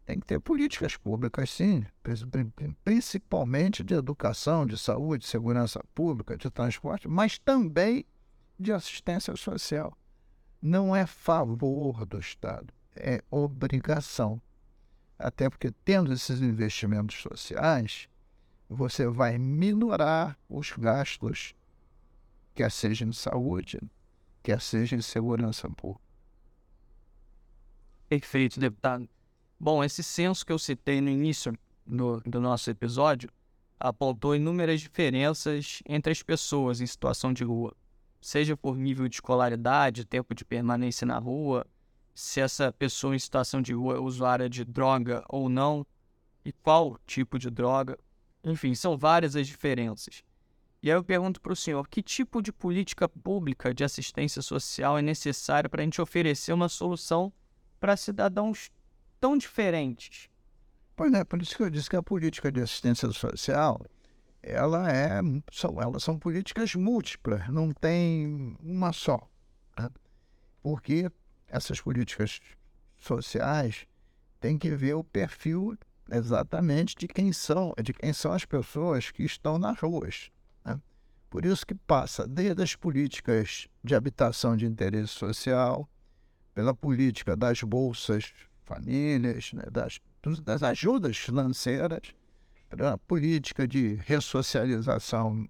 tem 0.06 0.18
que 0.18 0.26
ter 0.26 0.40
políticas 0.40 0.96
públicas, 0.96 1.50
sim, 1.50 1.84
principalmente 2.82 3.84
de 3.84 3.92
educação, 3.92 4.64
de 4.64 4.78
saúde, 4.78 5.26
segurança 5.26 5.84
pública, 5.94 6.38
de 6.38 6.50
transporte, 6.50 7.06
mas 7.06 7.38
também 7.38 8.06
de 8.58 8.72
assistência 8.72 9.36
social. 9.36 9.94
Não 10.60 10.96
é 10.96 11.04
favor 11.04 12.06
do 12.06 12.18
Estado, 12.18 12.72
é 12.96 13.22
obrigação. 13.30 14.40
Até 15.20 15.50
porque, 15.50 15.70
tendo 15.84 16.10
esses 16.14 16.40
investimentos 16.40 17.20
sociais, 17.20 18.08
você 18.66 19.06
vai 19.06 19.36
minorar 19.36 20.38
os 20.48 20.72
gastos, 20.72 21.54
quer 22.54 22.70
seja 22.70 23.04
em 23.04 23.12
saúde, 23.12 23.78
quer 24.42 24.58
seja 24.62 24.96
em 24.96 25.02
segurança 25.02 25.68
pública. 25.68 26.00
Perfeito, 28.08 28.58
deputado. 28.58 29.06
Bom, 29.58 29.84
esse 29.84 30.02
censo 30.02 30.44
que 30.44 30.52
eu 30.52 30.58
citei 30.58 31.02
no 31.02 31.10
início 31.10 31.52
do, 31.86 32.22
do 32.22 32.40
nosso 32.40 32.70
episódio 32.70 33.30
apontou 33.78 34.34
inúmeras 34.34 34.80
diferenças 34.80 35.82
entre 35.86 36.12
as 36.12 36.22
pessoas 36.22 36.80
em 36.80 36.86
situação 36.86 37.30
de 37.30 37.44
rua, 37.44 37.76
seja 38.22 38.56
por 38.56 38.74
nível 38.74 39.06
de 39.06 39.16
escolaridade, 39.16 40.06
tempo 40.06 40.34
de 40.34 40.46
permanência 40.46 41.06
na 41.06 41.18
rua, 41.18 41.66
se 42.20 42.38
essa 42.38 42.70
pessoa 42.70 43.16
em 43.16 43.18
situação 43.18 43.62
de 43.62 43.72
rua 43.72 43.96
é 43.96 43.98
usuária 43.98 44.48
de 44.48 44.62
droga 44.62 45.24
ou 45.26 45.48
não, 45.48 45.86
e 46.44 46.52
qual 46.52 46.98
tipo 47.06 47.38
de 47.38 47.50
droga. 47.50 47.98
Enfim, 48.44 48.74
são 48.74 48.96
várias 48.96 49.34
as 49.34 49.46
diferenças. 49.46 50.22
E 50.82 50.90
aí 50.90 50.96
eu 50.96 51.02
pergunto 51.02 51.40
para 51.40 51.52
o 51.52 51.56
senhor, 51.56 51.88
que 51.88 52.02
tipo 52.02 52.42
de 52.42 52.52
política 52.52 53.08
pública 53.08 53.72
de 53.72 53.84
assistência 53.84 54.42
social 54.42 54.98
é 54.98 55.02
necessária 55.02 55.68
para 55.68 55.80
a 55.80 55.84
gente 55.84 56.00
oferecer 56.00 56.52
uma 56.52 56.68
solução 56.68 57.32
para 57.78 57.96
cidadãos 57.96 58.70
tão 59.18 59.36
diferentes? 59.36 60.28
Pois 60.96 61.12
é, 61.14 61.24
por 61.24 61.40
isso 61.40 61.56
que 61.56 61.62
eu 61.62 61.70
disse 61.70 61.88
que 61.88 61.96
a 61.96 62.02
política 62.02 62.52
de 62.52 62.60
assistência 62.60 63.10
social, 63.12 63.80
ela 64.42 64.90
é, 64.92 65.20
são, 65.50 65.80
elas 65.80 66.02
são 66.02 66.18
políticas 66.18 66.74
múltiplas, 66.74 67.48
não 67.48 67.72
tem 67.72 68.56
uma 68.62 68.92
só. 68.92 69.26
Né? 69.78 69.88
Porque 70.62 71.10
essas 71.50 71.80
políticas 71.80 72.40
sociais 72.96 73.86
têm 74.40 74.56
que 74.56 74.70
ver 74.70 74.94
o 74.94 75.04
perfil 75.04 75.76
exatamente 76.10 76.96
de 76.96 77.06
quem 77.06 77.32
são, 77.32 77.74
de 77.82 77.92
quem 77.92 78.12
são 78.12 78.32
as 78.32 78.44
pessoas 78.44 79.10
que 79.10 79.22
estão 79.22 79.58
nas 79.58 79.78
ruas. 79.78 80.30
Né? 80.64 80.80
Por 81.28 81.44
isso 81.44 81.66
que 81.66 81.74
passa 81.74 82.26
desde 82.26 82.62
as 82.62 82.74
políticas 82.74 83.68
de 83.82 83.94
habitação 83.94 84.56
de 84.56 84.66
interesse 84.66 85.12
social, 85.12 85.88
pela 86.54 86.74
política 86.74 87.36
das 87.36 87.62
bolsas 87.62 88.32
famílias, 88.64 89.52
né, 89.52 89.62
das, 89.70 90.00
das 90.42 90.62
ajudas 90.62 91.16
financeiras, 91.16 92.14
para 92.68 92.92
a 92.92 92.98
política 92.98 93.66
de 93.66 93.94
ressocialização 93.94 95.48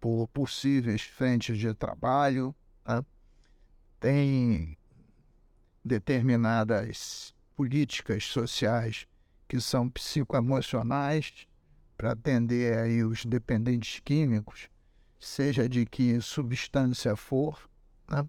por 0.00 0.28
possíveis 0.28 1.02
frentes 1.02 1.58
de 1.58 1.74
trabalho. 1.74 2.54
Né? 2.86 3.04
Tem 4.00 4.77
determinadas 5.88 7.34
políticas 7.56 8.24
sociais 8.24 9.08
que 9.48 9.60
são 9.60 9.88
psicoemocionais 9.88 11.48
para 11.96 12.12
atender 12.12 12.78
aí 12.78 13.02
os 13.02 13.24
dependentes 13.24 14.00
químicos, 14.04 14.68
seja 15.18 15.68
de 15.68 15.84
que 15.84 16.20
substância 16.20 17.16
for. 17.16 17.68
Né? 18.08 18.24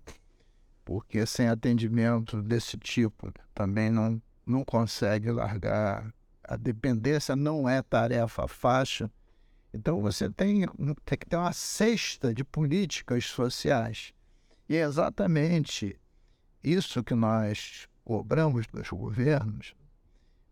porque 0.89 1.24
sem 1.24 1.48
atendimento 1.48 2.42
desse 2.42 2.75
tipo 2.75 3.32
também 3.54 3.92
não, 3.92 4.20
não 4.44 4.66
consegue 4.66 5.30
largar. 5.30 6.12
A 6.44 6.58
dependência 6.58 7.36
não 7.36 7.70
é 7.70 7.80
tarefa 7.84 8.48
fácil. 8.48 9.08
Então 9.72 10.01
você 10.01 10.32
tem, 10.32 10.66
tem 11.06 11.18
que 11.20 11.28
ter 11.28 11.36
uma 11.36 11.54
cesta 11.54 12.34
de 12.34 12.44
políticas 12.44 13.25
sociais. 13.25 14.16
E 14.68 14.75
é 14.78 14.82
exatamente 14.82 15.96
isso 16.63 17.04
que 17.04 17.16
nós 17.16 17.88
cobramos 18.04 18.68
dos 18.68 18.89
governos, 18.89 19.75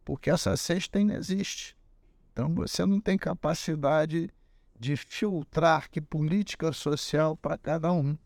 porque 0.05 0.29
essa 0.29 0.55
cesta 0.55 0.99
ainda 0.99 1.15
existe. 1.15 1.75
Então 2.31 2.53
você 2.53 2.85
não 2.85 3.01
tem 3.01 3.17
capacidade 3.17 4.29
de 4.79 4.95
filtrar 4.95 5.89
que 5.89 5.99
política 5.99 6.71
social 6.71 7.35
para 7.35 7.57
cada 7.57 7.91
um 7.91 8.17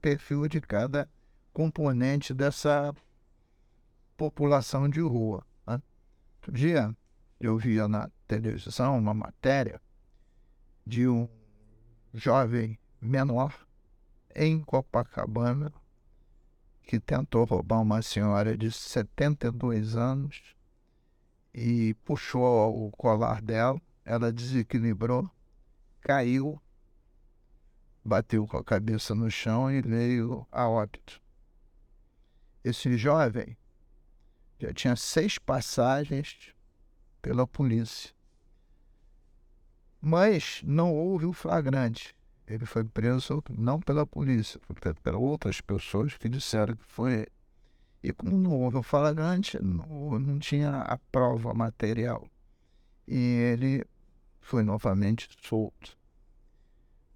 perfil 0.00 0.48
de 0.48 0.60
cada 0.60 1.08
componente 1.52 2.34
dessa 2.34 2.94
população 4.16 4.88
de 4.88 5.00
rua. 5.00 5.46
Né? 5.66 5.80
Outro 6.36 6.52
dia 6.52 6.94
eu 7.40 7.56
via 7.56 7.88
na 7.88 8.10
televisão 8.26 8.98
uma 8.98 9.14
matéria 9.14 9.80
de 10.86 11.08
um 11.08 11.28
jovem 12.12 12.78
menor 13.00 13.54
em 14.34 14.60
Copacabana 14.62 15.72
que 16.82 17.00
tentou 17.00 17.44
roubar 17.44 17.80
uma 17.80 18.02
senhora 18.02 18.56
de 18.56 18.70
72 18.70 19.96
anos 19.96 20.56
e 21.54 21.94
puxou 22.04 22.86
o 22.86 22.90
colar 22.90 23.40
dela, 23.40 23.80
ela 24.04 24.32
desequilibrou, 24.32 25.30
caiu 26.00 26.60
bateu 28.04 28.46
com 28.46 28.56
a 28.56 28.64
cabeça 28.64 29.14
no 29.14 29.30
chão 29.30 29.70
e 29.70 29.80
veio 29.80 30.46
a 30.50 30.68
óbito. 30.68 31.20
Esse 32.64 32.96
jovem 32.96 33.56
já 34.58 34.72
tinha 34.72 34.96
seis 34.96 35.38
passagens 35.38 36.54
pela 37.20 37.46
polícia. 37.46 38.12
Mas 40.00 40.62
não 40.64 40.92
houve 40.92 41.26
o 41.26 41.32
flagrante. 41.32 42.14
Ele 42.52 42.66
foi 42.66 42.84
preso 42.84 43.42
não 43.48 43.80
pela 43.80 44.06
polícia, 44.06 44.60
pelas 45.02 45.20
outras 45.20 45.58
pessoas 45.62 46.18
que 46.18 46.28
disseram 46.28 46.76
que 46.76 46.84
foi 46.84 47.12
ele. 47.14 47.32
E 48.02 48.12
como 48.12 48.36
não 48.36 48.60
houve 48.60 48.76
o 48.76 48.82
flagrante, 48.82 49.58
não, 49.62 50.18
não 50.18 50.38
tinha 50.38 50.82
a 50.82 50.98
prova 51.10 51.54
material. 51.54 52.28
E 53.08 53.16
ele 53.16 53.86
foi 54.38 54.62
novamente 54.62 55.30
solto. 55.40 55.96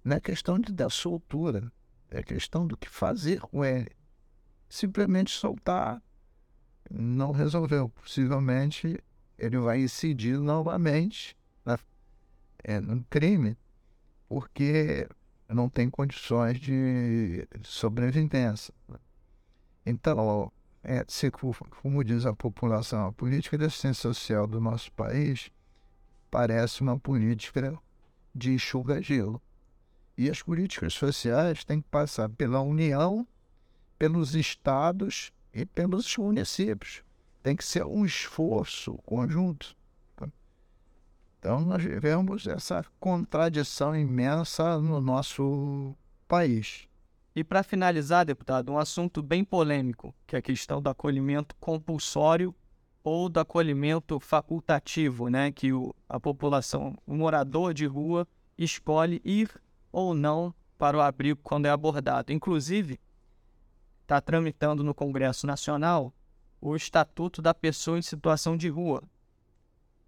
Não 0.03 0.15
é 0.15 0.19
questão 0.19 0.57
de, 0.57 0.73
da 0.73 0.89
soltura, 0.89 1.71
é 2.09 2.23
questão 2.23 2.65
do 2.65 2.75
que 2.75 2.89
fazer 2.89 3.39
com 3.39 3.63
ele. 3.63 3.91
Simplesmente 4.67 5.29
soltar 5.29 6.01
não 6.89 7.31
resolveu. 7.31 7.89
Possivelmente 7.89 8.99
ele 9.37 9.59
vai 9.59 9.81
incidir 9.81 10.39
novamente 10.39 11.37
na, 11.63 11.77
é, 12.63 12.79
no 12.79 13.03
crime, 13.03 13.55
porque 14.27 15.07
não 15.49 15.69
tem 15.69 15.89
condições 15.89 16.59
de 16.59 17.47
sobrevivência. 17.63 18.73
Então, 19.85 20.51
é, 20.83 21.05
se, 21.07 21.31
como 21.31 22.03
diz 22.03 22.25
a 22.25 22.33
população, 22.33 23.07
a 23.07 23.11
política 23.11 23.57
de 23.57 23.65
assistência 23.65 24.13
social 24.13 24.47
do 24.47 24.59
nosso 24.59 24.91
país 24.91 25.51
parece 26.29 26.81
uma 26.81 26.99
política 26.99 27.77
de 28.33 28.53
enxuga-gelo. 28.53 29.41
E 30.17 30.29
as 30.29 30.41
políticas 30.41 30.93
sociais 30.93 31.63
têm 31.63 31.81
que 31.81 31.89
passar 31.89 32.29
pela 32.29 32.61
União, 32.61 33.27
pelos 33.97 34.35
estados 34.35 35.31
e 35.53 35.65
pelos 35.65 36.17
municípios. 36.17 37.03
Tem 37.43 37.55
que 37.55 37.63
ser 37.63 37.85
um 37.85 38.05
esforço 38.05 38.97
conjunto. 39.05 39.75
Então, 41.39 41.61
nós 41.61 41.83
vivemos 41.83 42.47
essa 42.47 42.83
contradição 42.99 43.95
imensa 43.95 44.79
no 44.79 44.99
nosso 44.99 45.95
país. 46.27 46.87
E 47.35 47.43
para 47.43 47.61
finalizar, 47.61 48.25
deputado, 48.25 48.71
um 48.71 48.79
assunto 48.79 49.21
bem 49.21 49.43
polêmico, 49.43 50.13
que 50.25 50.35
é 50.35 50.39
a 50.39 50.41
questão 50.41 50.81
do 50.81 50.89
acolhimento 50.89 51.55
compulsório 51.59 52.53
ou 53.03 53.29
do 53.29 53.39
acolhimento 53.39 54.19
facultativo, 54.19 55.29
né? 55.29 55.51
Que 55.51 55.71
o, 55.71 55.93
a 56.09 56.19
população, 56.19 56.95
o 57.05 57.15
morador 57.15 57.73
de 57.73 57.85
rua, 57.85 58.27
escolhe 58.57 59.21
ir 59.23 59.49
ou 59.91 60.15
não 60.15 60.53
para 60.77 60.97
o 60.97 61.01
abrigo 61.01 61.39
quando 61.43 61.67
é 61.67 61.69
abordado. 61.69 62.33
Inclusive, 62.33 62.99
está 64.01 64.19
tramitando 64.19 64.83
no 64.83 64.95
Congresso 64.95 65.45
Nacional 65.45 66.11
o 66.59 66.75
Estatuto 66.75 67.41
da 67.41 67.53
Pessoa 67.53 67.99
em 67.99 68.01
Situação 68.01 68.57
de 68.57 68.67
Rua, 68.67 69.03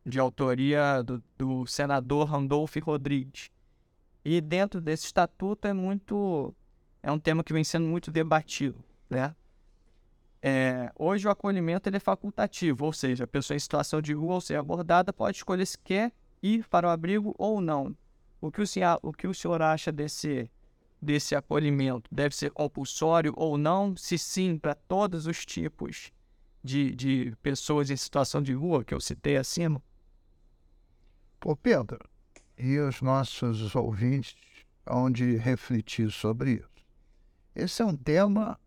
de 0.05 0.19
autoria 0.19 1.03
do, 1.03 1.23
do 1.37 1.65
senador 1.65 2.27
Randolph 2.27 2.75
Rodrigues. 2.77 3.49
E 4.23 4.41
dentro 4.41 4.81
desse 4.81 5.05
estatuto 5.05 5.67
é 5.67 5.73
muito 5.73 6.53
é 7.01 7.11
um 7.11 7.19
tema 7.19 7.43
que 7.43 7.53
vem 7.53 7.63
sendo 7.63 7.87
muito 7.87 8.11
debatido, 8.11 8.83
né? 9.09 9.33
É, 10.41 10.91
hoje 10.95 11.27
o 11.27 11.31
acolhimento 11.31 11.89
ele 11.89 11.97
é 11.97 11.99
facultativo, 11.99 12.85
ou 12.85 12.93
seja, 12.93 13.25
a 13.25 13.27
pessoa 13.27 13.55
em 13.55 13.59
situação 13.59 14.01
de 14.01 14.13
rua 14.13 14.35
ou 14.35 14.41
ser 14.41 14.55
abordada 14.55 15.11
pode 15.11 15.37
escolher 15.37 15.65
se 15.65 15.77
quer 15.77 16.13
ir 16.41 16.65
para 16.67 16.87
o 16.87 16.89
abrigo 16.89 17.35
ou 17.37 17.59
não. 17.59 17.95
O 18.39 18.49
que 18.49 18.61
o 18.61 18.67
senhor, 18.67 18.99
o 19.01 19.11
que 19.11 19.27
o 19.27 19.33
senhor 19.33 19.61
acha 19.61 19.91
desse, 19.91 20.49
desse 21.01 21.35
acolhimento? 21.35 22.09
Deve 22.09 22.35
ser 22.35 22.51
compulsório 22.51 23.33
ou 23.35 23.57
não? 23.57 23.95
Se 23.97 24.17
sim, 24.17 24.57
para 24.57 24.75
todos 24.75 25.27
os 25.27 25.45
tipos 25.45 26.11
de, 26.63 26.95
de 26.95 27.33
pessoas 27.41 27.89
em 27.89 27.97
situação 27.97 28.41
de 28.41 28.53
rua 28.53 28.83
que 28.83 28.93
eu 28.93 29.01
citei 29.01 29.35
acima? 29.35 29.81
Ô 31.43 31.55
Pedro, 31.55 31.99
e 32.57 32.77
os 32.79 33.01
nossos 33.01 33.73
ouvintes 33.73 34.35
onde 34.85 35.37
refletir 35.37 36.11
sobre 36.11 36.55
isso. 36.55 36.85
Esse 37.55 37.81
é 37.81 37.85
um 37.85 37.95
tema 37.95 38.59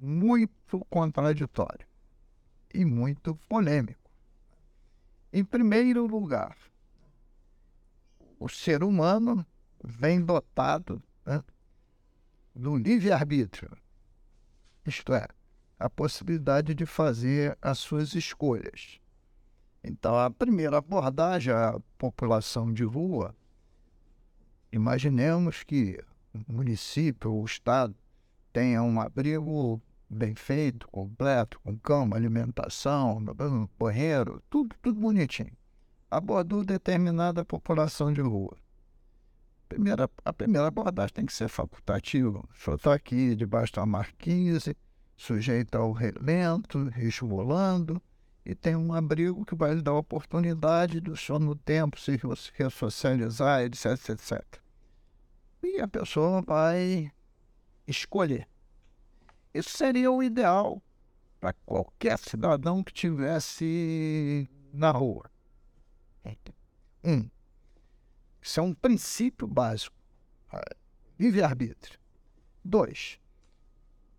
muito 0.00 0.78
contraditório 0.88 1.86
e 2.72 2.86
muito 2.86 3.36
polêmico. 3.48 4.10
Em 5.30 5.44
primeiro 5.44 6.06
lugar, 6.06 6.56
o 8.38 8.48
ser 8.48 8.82
humano 8.82 9.46
vem 9.84 10.24
dotado 10.24 11.02
né, 11.24 11.44
do 12.54 12.76
livre-arbítrio, 12.76 13.76
isto 14.86 15.12
é, 15.12 15.28
a 15.78 15.90
possibilidade 15.90 16.74
de 16.74 16.86
fazer 16.86 17.58
as 17.60 17.78
suas 17.78 18.14
escolhas. 18.14 19.00
Então, 19.88 20.18
a 20.18 20.28
primeira 20.28 20.78
abordagem 20.78 21.54
à 21.54 21.78
população 21.96 22.72
de 22.72 22.82
rua, 22.82 23.32
imaginemos 24.72 25.62
que 25.62 26.02
o 26.34 26.52
município 26.52 27.32
ou 27.32 27.42
o 27.42 27.44
estado 27.44 27.94
tenha 28.52 28.82
um 28.82 29.00
abrigo 29.00 29.80
bem 30.10 30.34
feito, 30.34 30.88
completo, 30.88 31.60
com 31.60 31.78
cama, 31.78 32.16
alimentação, 32.16 33.24
banheiro, 33.78 34.42
tudo, 34.50 34.74
tudo 34.82 34.98
bonitinho. 34.98 35.56
Abordou 36.10 36.64
determinada 36.64 37.44
população 37.44 38.12
de 38.12 38.20
rua. 38.20 38.56
Primeira, 39.68 40.10
a 40.24 40.32
primeira 40.32 40.66
abordagem 40.66 41.14
tem 41.14 41.26
que 41.26 41.32
ser 41.32 41.48
facultativa. 41.48 42.42
Senhor 42.58 42.76
está 42.76 42.92
aqui 42.92 43.36
debaixo 43.36 43.74
da 43.74 43.86
marquise, 43.86 44.76
sujeito 45.16 45.76
ao 45.76 45.92
relento, 45.92 46.92
estimulando, 46.98 48.02
e 48.46 48.54
tem 48.54 48.76
um 48.76 48.94
abrigo 48.94 49.44
que 49.44 49.56
vai 49.56 49.74
lhe 49.74 49.82
dar 49.82 49.90
a 49.90 49.98
oportunidade 49.98 51.00
do 51.00 51.16
senhor 51.16 51.40
no 51.40 51.56
tempo 51.56 51.98
se 51.98 52.16
ressocializar, 52.54 53.62
etc, 53.62 54.10
etc. 54.10 54.40
E 55.64 55.80
a 55.80 55.88
pessoa 55.88 56.40
vai 56.42 57.10
escolher. 57.88 58.48
Isso 59.52 59.70
seria 59.70 60.12
o 60.12 60.22
ideal 60.22 60.80
para 61.40 61.52
qualquer 61.66 62.16
cidadão 62.20 62.84
que 62.84 62.92
tivesse 62.92 64.48
na 64.72 64.92
rua. 64.92 65.28
Um, 67.02 67.28
isso 68.40 68.60
é 68.60 68.62
um 68.62 68.72
princípio 68.72 69.48
básico. 69.48 69.96
Livre-arbítrio. 71.18 71.98
Dois, 72.64 73.18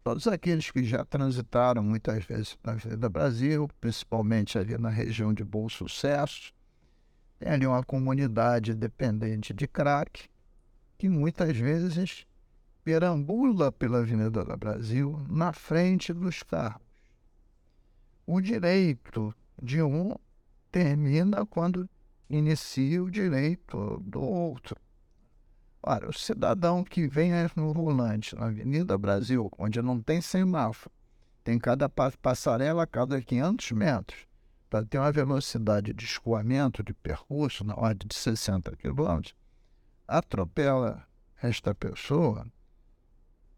todos 0.07 0.25
aqueles 0.25 0.71
que 0.71 0.85
já 0.85 1.03
transitaram 1.03 1.83
muitas 1.83 2.23
vezes 2.23 2.57
na 2.63 2.71
Avenida 2.71 3.09
Brasil, 3.09 3.69
principalmente 3.81 4.57
ali 4.57 4.77
na 4.77 4.87
região 4.87 5.33
de 5.33 5.43
Bom 5.43 5.67
Sucesso, 5.67 6.53
tem 7.37 7.49
ali 7.49 7.67
uma 7.67 7.83
comunidade 7.83 8.73
dependente 8.73 9.53
de 9.53 9.67
crack, 9.67 10.29
que 10.97 11.09
muitas 11.09 11.57
vezes 11.57 12.25
perambula 12.85 13.69
pela 13.69 13.97
Avenida 13.97 14.45
do 14.45 14.57
Brasil 14.57 15.21
na 15.29 15.51
frente 15.51 16.13
dos 16.13 16.41
carros. 16.41 16.87
O 18.25 18.39
direito 18.39 19.35
de 19.61 19.81
um 19.81 20.15
termina 20.71 21.45
quando 21.45 21.89
inicia 22.29 23.03
o 23.03 23.11
direito 23.11 24.01
do 24.05 24.21
outro. 24.21 24.77
Ora, 25.81 26.09
o 26.09 26.13
cidadão 26.13 26.83
que 26.83 27.07
vem 27.07 27.31
no 27.55 27.73
volante 27.73 28.35
na 28.35 28.47
Avenida 28.47 28.97
Brasil, 28.97 29.51
onde 29.57 29.81
não 29.81 30.01
tem 30.01 30.21
semáforo, 30.21 30.91
tem 31.43 31.57
cada 31.57 31.87
passarela 31.87 32.83
a 32.83 32.87
cada 32.87 33.21
500 33.21 33.71
metros, 33.71 34.27
para 34.69 34.85
ter 34.85 34.97
uma 34.97 35.11
velocidade 35.11 35.93
de 35.93 36.03
escoamento 36.03 36.83
de 36.83 36.93
percurso 36.93 37.63
na 37.63 37.75
ordem 37.75 38.07
de 38.07 38.15
60 38.15 38.75
km, 38.75 39.21
atropela 40.07 41.07
esta 41.41 41.73
pessoa, 41.73 42.45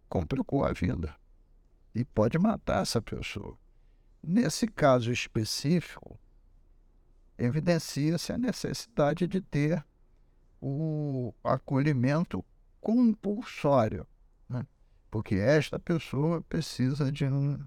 complicou 0.08 0.64
a 0.64 0.74
vida 0.74 1.16
e 1.96 2.04
pode 2.04 2.38
matar 2.38 2.82
essa 2.82 3.02
pessoa. 3.02 3.58
Nesse 4.22 4.68
caso 4.68 5.12
específico, 5.12 6.20
evidencia-se 7.38 8.34
a 8.34 8.38
necessidade 8.38 9.26
de 9.28 9.42
ter 9.42 9.84
o 10.62 11.34
acolhimento 11.44 12.44
compulsório, 12.82 14.06
né? 14.48 14.66
porque 15.10 15.36
esta 15.36 15.80
pessoa 15.80 16.42
precisa 16.42 17.12
de 17.12 17.26
um 17.26 17.60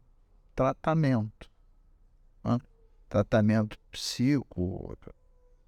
tratamento, 0.54 1.50
né? 2.44 2.58
tratamento 3.08 3.78
psico, 3.90 4.96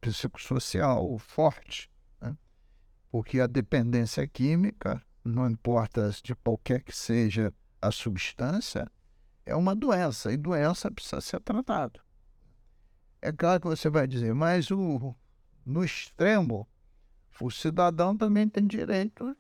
psicossocial 0.01 1.19
forte, 1.19 1.91
né? 2.21 2.37
porque 3.11 3.41
a 3.41 3.47
dependência 3.47 4.27
química, 4.27 5.03
não 5.25 5.49
importa 5.49 6.11
de 6.23 6.35
qualquer 6.35 6.83
que 6.83 6.95
seja 6.95 7.53
a 7.81 7.91
substância, 7.91 8.91
é 9.47 9.55
uma 9.55 9.75
doença 9.75 10.33
e 10.33 10.37
doença 10.37 10.91
precisa 10.91 11.21
ser 11.21 11.41
tratada. 11.41 12.01
É 13.21 13.33
claro 13.33 13.61
que 13.61 13.69
você 13.69 13.89
vai 13.89 14.07
dizer, 14.07 14.35
mas 14.35 14.71
o, 14.71 15.15
no 15.65 15.85
extremo 15.85 16.69
o 17.41 17.51
cidadão 17.51 18.17
também 18.17 18.49
tem 18.49 18.67
direito 18.67 19.37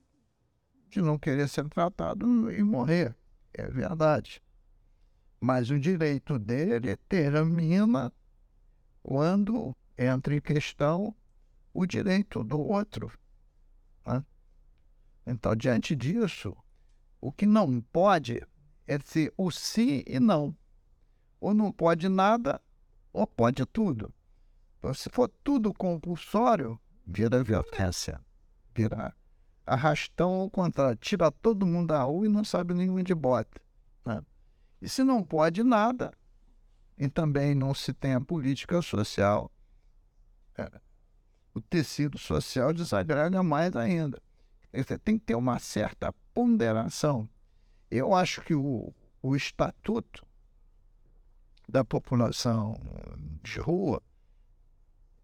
de 0.90 1.00
não 1.00 1.18
querer 1.18 1.48
ser 1.48 1.68
tratado 1.68 2.50
e 2.52 2.62
morrer. 2.62 3.16
É 3.52 3.68
verdade. 3.68 4.42
Mas 5.40 5.70
o 5.70 5.78
direito 5.78 6.38
dele 6.38 6.96
termina 7.08 8.12
quando 9.02 9.76
entra 9.96 10.34
em 10.34 10.40
questão 10.40 11.14
o 11.72 11.86
direito 11.86 12.42
do 12.42 12.60
outro. 12.60 13.12
Né? 14.06 14.24
Então, 15.26 15.54
diante 15.54 15.94
disso, 15.94 16.56
o 17.20 17.32
que 17.32 17.46
não 17.46 17.80
pode 17.80 18.42
é 18.86 18.98
ser 18.98 19.32
o 19.36 19.50
sim 19.50 20.02
e 20.06 20.18
não. 20.18 20.56
Ou 21.40 21.52
não 21.52 21.70
pode 21.70 22.08
nada, 22.08 22.60
ou 23.12 23.26
pode 23.26 23.64
tudo. 23.66 24.12
Então, 24.78 24.94
se 24.94 25.08
for 25.10 25.28
tudo 25.42 25.72
compulsório, 25.72 26.78
vira 27.06 27.42
violência, 27.42 28.20
vira 28.74 29.14
arrastão 29.66 30.40
ao 30.40 30.50
contrário, 30.50 30.96
tira 30.96 31.30
todo 31.30 31.66
mundo 31.66 31.88
da 31.88 32.02
rua 32.02 32.26
e 32.26 32.28
não 32.28 32.44
sabe 32.44 32.74
nem 32.74 32.90
onde 32.90 33.14
bota. 33.14 33.60
Né? 34.04 34.22
E 34.80 34.88
se 34.88 35.02
não 35.02 35.22
pode 35.22 35.62
nada, 35.62 36.12
e 36.98 37.08
também 37.08 37.54
não 37.54 37.74
se 37.74 37.92
tem 37.92 38.14
a 38.14 38.20
política 38.20 38.80
social, 38.82 39.50
é, 40.56 40.70
o 41.54 41.60
tecido 41.60 42.18
social 42.18 42.72
desagrega 42.72 43.42
mais 43.42 43.74
ainda. 43.76 44.20
Tem 45.04 45.18
que 45.18 45.24
ter 45.24 45.36
uma 45.36 45.58
certa 45.58 46.12
ponderação. 46.32 47.28
Eu 47.90 48.12
acho 48.12 48.42
que 48.42 48.54
o, 48.54 48.92
o 49.22 49.36
estatuto 49.36 50.26
da 51.68 51.84
população 51.84 52.76
de 53.42 53.60
rua 53.60 54.02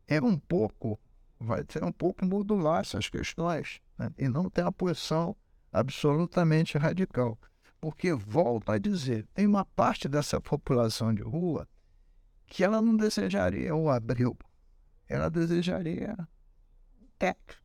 é 0.06 0.20
um 0.20 0.38
pouco, 0.38 0.98
vai 1.40 1.64
ser 1.66 1.82
um 1.82 1.90
pouco 1.90 2.24
modular 2.24 2.80
essas 2.80 3.08
questões, 3.08 3.80
né? 3.98 4.10
e 4.18 4.28
não 4.28 4.50
tem 4.50 4.62
uma 4.62 4.72
posição 4.72 5.34
absolutamente 5.72 6.76
radical. 6.76 7.38
Porque, 7.80 8.12
volto 8.12 8.70
a 8.70 8.78
dizer, 8.78 9.26
tem 9.32 9.46
uma 9.46 9.64
parte 9.64 10.06
dessa 10.06 10.38
população 10.38 11.14
de 11.14 11.22
rua 11.22 11.66
que 12.46 12.62
ela 12.62 12.82
não 12.82 12.94
desejaria 12.94 13.74
o 13.74 13.88
abril, 13.88 14.36
ela 15.08 15.30
desejaria 15.30 16.14
teto. 17.18 17.62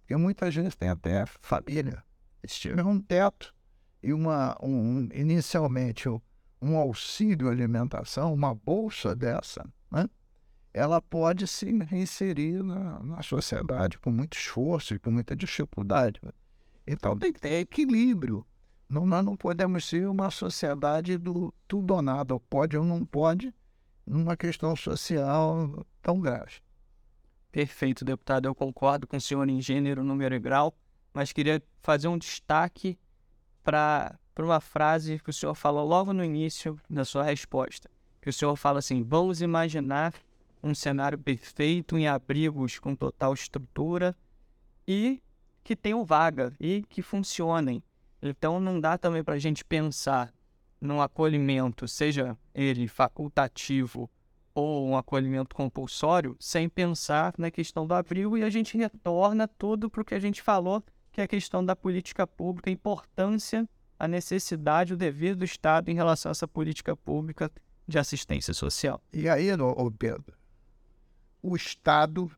Porque 0.00 0.16
muita 0.16 0.50
gente 0.50 0.76
tem 0.76 0.90
até 0.90 1.24
família. 1.26 2.02
Se 2.44 2.60
tiver 2.60 2.84
um 2.84 3.00
teto 3.00 3.54
e 4.02 4.12
uma, 4.12 4.56
um, 4.62 5.08
inicialmente 5.14 6.08
um 6.60 6.76
auxílio 6.76 7.48
alimentação, 7.48 8.34
uma 8.34 8.54
bolsa 8.54 9.14
dessa, 9.14 9.64
né? 9.90 10.06
Ela 10.72 11.00
pode 11.02 11.46
se 11.46 11.70
reinserir 11.84 12.62
na, 12.62 13.00
na 13.00 13.22
sociedade 13.22 13.98
com 13.98 14.10
muito 14.10 14.36
esforço 14.36 14.94
e 14.94 14.98
com 14.98 15.10
muita 15.10 15.34
dificuldade. 15.34 16.20
Então 16.86 17.18
tem 17.18 17.32
que 17.32 17.40
ter 17.40 17.60
equilíbrio. 17.60 18.46
Não, 18.88 19.06
nós 19.06 19.24
não 19.24 19.36
podemos 19.36 19.84
ser 19.84 20.08
uma 20.08 20.30
sociedade 20.30 21.16
do 21.16 21.54
tudo 21.68 21.94
ou 21.94 22.02
nada, 22.02 22.38
pode 22.40 22.76
ou 22.76 22.84
não 22.84 23.04
pode, 23.04 23.54
numa 24.04 24.36
questão 24.36 24.74
social 24.74 25.86
tão 26.02 26.20
grave. 26.20 26.60
Perfeito, 27.52 28.04
deputado. 28.04 28.46
Eu 28.46 28.54
concordo 28.54 29.06
com 29.06 29.16
o 29.16 29.20
senhor 29.20 29.48
em 29.48 29.60
gênero, 29.60 30.04
número 30.04 30.34
e 30.34 30.38
grau, 30.38 30.74
mas 31.12 31.32
queria 31.32 31.62
fazer 31.82 32.08
um 32.08 32.18
destaque 32.18 32.98
para 33.62 34.18
uma 34.38 34.60
frase 34.60 35.18
que 35.18 35.30
o 35.30 35.32
senhor 35.32 35.54
falou 35.54 35.86
logo 35.86 36.12
no 36.12 36.24
início 36.24 36.78
da 36.88 37.04
sua 37.04 37.22
resposta. 37.22 37.90
Que 38.20 38.30
o 38.30 38.32
senhor 38.32 38.54
fala 38.56 38.78
assim: 38.78 39.02
vamos 39.02 39.40
imaginar 39.40 40.12
um 40.62 40.74
cenário 40.74 41.18
perfeito 41.18 41.96
em 41.96 42.06
abrigos 42.06 42.78
com 42.78 42.94
total 42.94 43.34
estrutura 43.34 44.16
e 44.86 45.22
que 45.62 45.76
tenham 45.76 46.04
vaga 46.04 46.52
e 46.58 46.84
que 46.88 47.02
funcionem. 47.02 47.82
Então 48.22 48.60
não 48.60 48.80
dá 48.80 48.98
também 48.98 49.22
para 49.22 49.34
a 49.34 49.38
gente 49.38 49.64
pensar 49.64 50.32
num 50.80 51.00
acolhimento, 51.00 51.86
seja 51.86 52.36
ele 52.54 52.88
facultativo 52.88 54.10
ou 54.54 54.88
um 54.88 54.96
acolhimento 54.96 55.54
compulsório, 55.54 56.36
sem 56.40 56.68
pensar 56.68 57.34
na 57.38 57.50
questão 57.50 57.86
do 57.86 57.94
abrigo 57.94 58.36
e 58.36 58.42
a 58.42 58.50
gente 58.50 58.76
retorna 58.76 59.46
tudo 59.46 59.88
para 59.88 60.02
o 60.02 60.04
que 60.04 60.14
a 60.14 60.18
gente 60.18 60.42
falou, 60.42 60.82
que 61.12 61.20
é 61.20 61.24
a 61.24 61.28
questão 61.28 61.64
da 61.64 61.76
política 61.76 62.26
pública, 62.26 62.68
a 62.68 62.72
importância, 62.72 63.68
a 63.98 64.08
necessidade, 64.08 64.94
o 64.94 64.96
dever 64.96 65.36
do 65.36 65.44
Estado 65.44 65.90
em 65.90 65.94
relação 65.94 66.30
a 66.30 66.32
essa 66.32 66.48
política 66.48 66.96
pública 66.96 67.50
de 67.86 67.98
assistência 67.98 68.54
social. 68.54 69.02
E 69.12 69.28
aí, 69.28 69.48
Pedro, 69.98 70.39
o 71.42 71.56
Estado, 71.56 72.30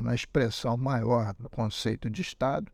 na 0.00 0.14
expressão 0.14 0.76
maior 0.76 1.34
do 1.34 1.48
conceito 1.48 2.10
de 2.10 2.22
Estado, 2.22 2.70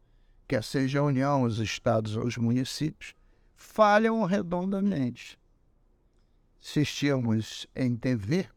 quer 0.49 0.65
seja 0.65 1.01
a 1.01 1.05
União, 1.05 1.43
os 1.43 1.59
estados 1.59 2.17
ou 2.17 2.27
os 2.27 2.37
municípios, 2.37 3.15
falham 3.55 4.25
redondamente. 4.25 5.39
Assistíamos 6.61 7.67
em 7.75 7.97
TV, 7.97 8.49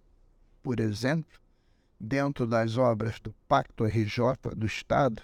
por 0.62 0.80
exemplo, 0.80 1.40
dentro 2.00 2.48
das 2.48 2.78
obras 2.78 3.20
do 3.20 3.34
Pacto 3.48 3.86
RJ 3.86 4.56
do 4.56 4.66
Estado, 4.66 5.22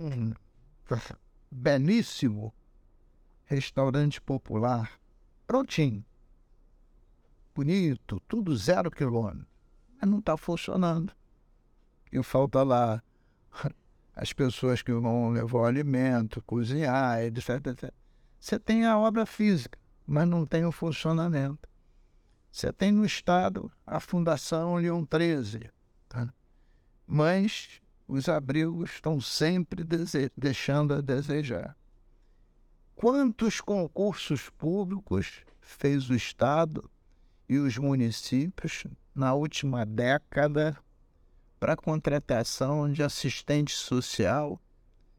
um 0.00 0.32
belíssimo 1.50 2.52
restaurante 3.44 4.20
popular, 4.20 4.90
prontinho, 5.46 6.04
bonito, 7.54 8.20
tudo 8.26 8.56
zero 8.56 8.90
quilômetro, 8.90 9.46
mas 10.00 10.10
não 10.10 10.18
está 10.18 10.36
funcionando. 10.36 11.12
E 12.12 12.22
falta 12.22 12.62
lá 12.62 13.02
as 14.14 14.32
pessoas 14.32 14.82
que 14.82 14.92
vão 14.92 15.30
levar 15.30 15.58
o 15.58 15.64
alimento, 15.64 16.42
cozinhar, 16.42 17.20
etc, 17.22 17.66
etc. 17.66 17.94
Você 18.40 18.58
tem 18.58 18.84
a 18.84 18.98
obra 18.98 19.24
física, 19.24 19.78
mas 20.06 20.28
não 20.28 20.44
tem 20.44 20.64
o 20.64 20.72
funcionamento. 20.72 21.68
Você 22.50 22.72
tem 22.72 22.92
no 22.92 23.04
Estado 23.04 23.70
a 23.86 23.98
Fundação 23.98 24.76
Leão 24.76 25.04
13, 25.04 25.70
tá? 26.08 26.32
mas 27.06 27.80
os 28.06 28.28
abrigos 28.28 28.90
estão 28.90 29.20
sempre 29.20 29.84
deixando 30.36 30.94
a 30.94 31.00
desejar. 31.00 31.76
Quantos 32.94 33.60
concursos 33.60 34.50
públicos 34.50 35.42
fez 35.60 36.08
o 36.08 36.14
Estado 36.14 36.88
e 37.48 37.58
os 37.58 37.76
municípios 37.76 38.84
na 39.14 39.34
última 39.34 39.84
década 39.84 40.76
para 41.60 41.76
contratação 41.76 42.90
de 42.92 43.02
assistente 43.02 43.72
social 43.72 44.60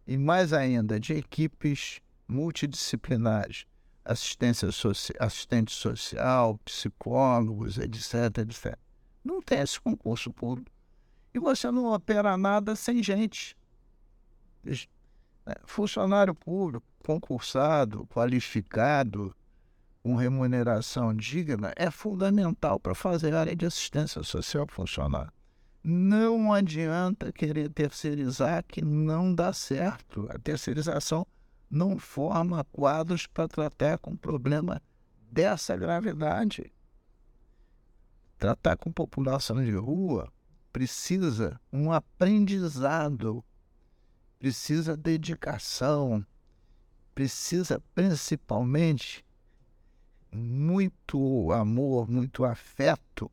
e, 0.06 0.18
mais 0.18 0.54
ainda, 0.54 1.00
de 1.00 1.14
equipes 1.14 2.02
multidisciplinares, 2.28 3.66
assistência 4.04 4.72
soci... 4.72 5.14
assistente 5.20 5.72
social, 5.72 6.60
psicólogos, 6.60 7.78
etc, 7.78 8.38
etc. 8.40 8.78
Não 9.24 9.42
tem 9.42 9.60
esse 9.60 9.80
concurso 9.80 10.32
público. 10.32 10.72
E 11.34 11.40
você 11.40 11.72
não 11.72 11.92
opera 11.92 12.38
nada 12.38 12.76
sem 12.76 13.02
gente. 13.02 13.58
Funcionário 15.66 16.34
público, 16.34 16.86
concursado, 17.04 18.06
qualificado, 18.08 19.36
com 20.06 20.13
remuneração 20.13 21.15
digna, 21.15 21.74
é 21.76 21.89
fundamental 21.89 22.80
para 22.80 22.94
fazer 22.94 23.34
a 23.34 23.39
área 23.39 23.56
de 23.56 23.65
assistência 23.65 24.22
social 24.22 24.68
funcionar. 24.70 25.34
Não 25.84 26.54
adianta 26.54 27.32
querer 27.32 27.72
terceirizar 27.72 28.63
que 28.68 28.86
não 28.86 29.34
dá 29.34 29.52
certo. 29.52 30.28
A 30.30 30.38
terceirização 30.38 31.26
não 31.72 31.98
forma 31.98 32.63
quadros 32.65 33.26
para 33.26 33.48
tratar 33.48 33.98
com 33.98 34.15
problema 34.15 34.80
dessa 35.32 35.76
gravidade. 35.76 36.72
Tratar 38.38 38.78
com 38.78 38.91
população 38.91 39.65
de 39.65 39.72
rua 39.72 40.32
precisa 40.72 41.60
um 41.74 41.91
aprendizado, 41.91 43.44
precisa 44.38 44.96
dedicação, 44.96 46.24
precisa 47.15 47.82
principalmente 47.96 49.25
muito 50.36 51.52
amor, 51.52 52.10
muito 52.10 52.43
afeto 52.43 53.32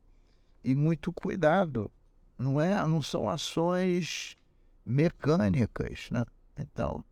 e 0.63 0.75
muito 0.75 1.13
cuidado 1.13 1.91
não, 2.39 2.61
é, 2.61 2.75
não 2.87 3.01
são 3.01 3.29
ações 3.29 4.37
mecânicas. 4.85 6.09
Né? 6.11 6.25
Então, 6.59 7.05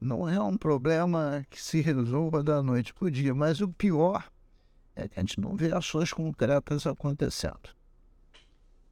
não 0.00 0.28
é 0.28 0.40
um 0.40 0.56
problema 0.56 1.44
que 1.50 1.60
se 1.60 1.80
resolva 1.80 2.42
da 2.42 2.62
noite 2.62 2.94
para 2.94 3.06
o 3.06 3.10
dia, 3.10 3.34
mas 3.34 3.60
o 3.60 3.68
pior 3.68 4.30
é 4.94 5.08
que 5.08 5.18
a 5.18 5.22
gente 5.22 5.40
não 5.40 5.56
vê 5.56 5.72
ações 5.72 6.12
concretas 6.12 6.86
acontecendo. 6.86 7.70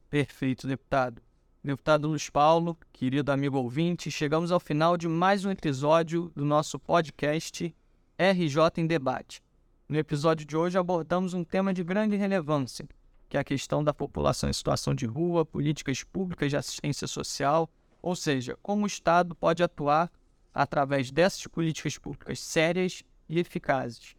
Perfeito, 0.09 0.67
deputado. 0.67 1.21
Deputado 1.63 2.07
Luiz 2.07 2.29
Paulo, 2.29 2.77
querido 2.93 3.31
amigo 3.31 3.57
ouvinte, 3.57 4.09
chegamos 4.09 4.51
ao 4.51 4.59
final 4.59 4.95
de 4.95 5.07
mais 5.07 5.43
um 5.43 5.51
episódio 5.51 6.31
do 6.33 6.45
nosso 6.45 6.79
podcast 6.79 7.75
RJ 8.17 8.81
em 8.81 8.87
Debate. 8.87 9.41
No 9.89 9.97
episódio 9.97 10.45
de 10.45 10.55
hoje 10.55 10.77
abordamos 10.77 11.33
um 11.33 11.43
tema 11.43 11.73
de 11.73 11.83
grande 11.83 12.15
relevância, 12.15 12.87
que 13.27 13.35
é 13.35 13.39
a 13.39 13.43
questão 13.43 13.83
da 13.83 13.91
população 13.91 14.47
em 14.47 14.53
situação 14.53 14.93
de 14.93 15.07
rua, 15.07 15.43
políticas 15.43 16.03
públicas 16.03 16.51
de 16.51 16.55
assistência 16.55 17.07
social, 17.07 17.67
ou 17.99 18.15
seja, 18.15 18.55
como 18.61 18.83
o 18.83 18.87
Estado 18.87 19.33
pode 19.33 19.63
atuar 19.63 20.11
através 20.53 21.09
dessas 21.09 21.47
políticas 21.47 21.97
públicas 21.97 22.39
sérias 22.39 23.01
e 23.27 23.39
eficazes. 23.39 24.15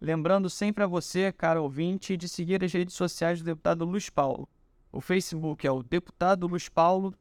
Lembrando 0.00 0.50
sempre 0.50 0.82
a 0.82 0.88
você, 0.88 1.30
caro 1.30 1.62
ouvinte, 1.62 2.16
de 2.16 2.28
seguir 2.28 2.64
as 2.64 2.72
redes 2.72 2.96
sociais 2.96 3.38
do 3.38 3.44
deputado 3.44 3.84
Luiz 3.84 4.10
Paulo. 4.10 4.48
O 4.90 5.00
Facebook 5.00 5.64
é 5.64 5.70
o 5.70 5.84
Deputado 5.84 6.48
Luiz 6.48 6.68
Paulo 6.68 7.14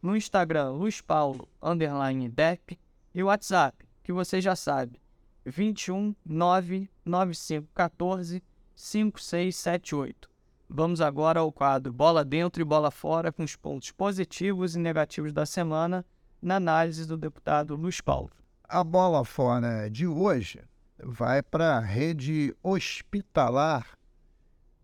no 0.00 0.16
Instagram 0.16 0.70
Luiz 0.70 1.00
Paulo 1.00 1.48
underline 1.60 2.28
Dep 2.28 2.78
e 3.12 3.24
o 3.24 3.26
WhatsApp, 3.26 3.76
que 4.04 4.12
você 4.12 4.40
já 4.40 4.54
sabe, 4.54 5.00
21 5.44 6.14
99514 6.24 8.42
5678. 8.74 10.30
Vamos 10.68 11.00
agora 11.00 11.40
ao 11.40 11.52
quadro 11.52 11.92
Bola 11.92 12.24
Dentro 12.24 12.62
e 12.62 12.64
Bola 12.64 12.90
Fora 12.90 13.32
com 13.32 13.42
os 13.42 13.56
pontos 13.56 13.90
positivos 13.90 14.76
e 14.76 14.78
negativos 14.78 15.32
da 15.32 15.44
semana 15.44 16.04
na 16.40 16.56
análise 16.56 17.06
do 17.06 17.16
deputado 17.16 17.74
Luiz 17.74 18.00
Paulo. 18.00 18.30
A 18.64 18.84
bola 18.84 19.24
fora 19.24 19.90
de 19.90 20.06
hoje 20.06 20.62
vai 21.02 21.42
para 21.42 21.76
a 21.76 21.80
rede 21.80 22.54
hospitalar 22.62 23.86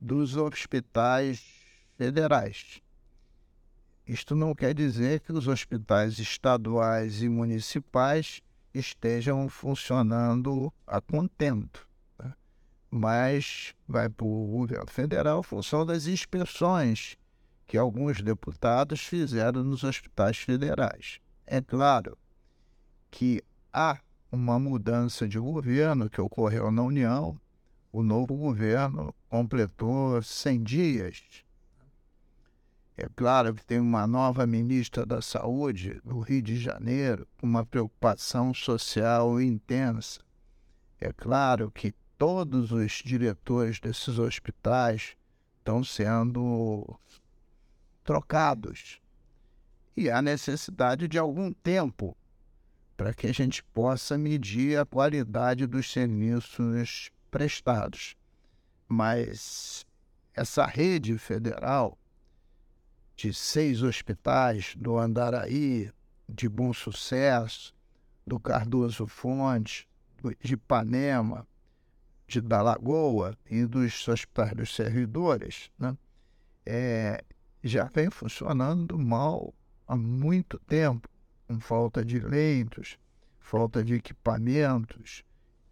dos 0.01 0.37
hospitais 0.37 1.45
federais. 1.97 2.81
Isto 4.07 4.35
não 4.35 4.55
quer 4.55 4.75
dizer 4.75 5.21
que 5.21 5.33
os 5.33 5.49
hospitais 5.49 6.19
estaduais 6.19 7.23
e 7.23 7.29
municipais 7.29 8.41
estejam 8.79 9.49
funcionando 9.49 10.73
a 10.87 11.01
contento, 11.01 11.89
né? 12.19 12.33
mas 12.91 13.75
vai 13.87 14.09
para 14.09 14.27
o 14.27 14.47
governo 14.47 14.91
federal 14.91 15.41
em 15.41 15.43
função 15.43 15.85
das 15.85 16.07
inspeções 16.07 17.17
que 17.67 17.77
alguns 17.77 18.23
deputados 18.23 19.01
fizeram 19.01 19.65
nos 19.65 19.83
hospitais 19.83 20.37
federais. 20.39 21.21
É 21.47 21.61
claro 21.61 22.17
que 23.11 23.43
há 23.73 23.99
uma 24.31 24.59
mudança 24.59 25.27
de 25.27 25.39
governo 25.39 26.09
que 26.11 26.21
ocorreu 26.21 26.71
na 26.71 26.83
União. 26.83 27.41
O 27.93 28.03
novo 28.03 28.37
governo 28.37 29.15
completou 29.29 30.23
100 30.23 30.63
dias. 30.63 31.46
É 32.99 33.07
claro 33.15 33.55
que 33.55 33.65
tem 33.65 33.79
uma 33.79 34.07
nova 34.07 34.47
ministra 34.47 35.05
da 35.05 35.21
Saúde 35.21 36.01
no 36.03 36.21
Rio 36.21 36.41
de 36.41 36.57
Janeiro, 36.57 37.29
uma 37.43 37.65
preocupação 37.65 38.55
social 38.55 39.39
intensa. 39.39 40.21
É 40.99 41.13
claro 41.13 41.71
que 41.71 41.93
todos 42.17 42.73
os 42.73 43.03
diretores 43.05 43.79
desses 43.79 44.19
hospitais 44.19 45.15
estão 45.59 45.85
sendo 45.85 46.99
trocados. 48.03 48.99
E 49.95 50.09
há 50.09 50.23
necessidade 50.23 51.07
de 51.07 51.19
algum 51.19 51.53
tempo 51.53 52.17
para 52.97 53.13
que 53.13 53.27
a 53.27 53.33
gente 53.33 53.63
possa 53.63 54.17
medir 54.17 54.79
a 54.79 54.87
qualidade 54.87 55.67
dos 55.67 55.93
serviços 55.93 57.11
prestados. 57.31 58.17
Mas 58.89 59.85
essa 60.33 60.65
rede 60.65 61.19
federal 61.19 61.99
de 63.17 63.33
seis 63.33 63.83
hospitais 63.83 64.75
do 64.77 64.99
Andaraí, 64.99 65.91
de 66.29 66.49
Bom 66.49 66.73
Sucesso, 66.73 67.75
do 68.27 68.39
Cardoso 68.39 69.07
Fonte, 69.07 69.89
de 70.41 70.55
Ipanema, 70.55 71.47
de 72.29 72.41
da 72.41 72.61
Lagoa 72.61 73.37
e 73.49 73.65
dos 73.65 74.07
hospitais 74.07 74.53
dos 74.53 74.75
servidores, 74.75 75.71
né? 75.79 75.97
é, 76.67 77.25
já 77.63 77.85
vem 77.85 78.11
funcionando 78.11 78.99
mal 78.99 79.55
há 79.87 79.97
muito 79.97 80.59
tempo 80.59 81.09
com 81.47 81.61
falta 81.61 82.05
de 82.05 82.19
leitos, 82.19 82.99
falta 83.39 83.85
de 83.85 83.95
equipamentos. 83.95 85.25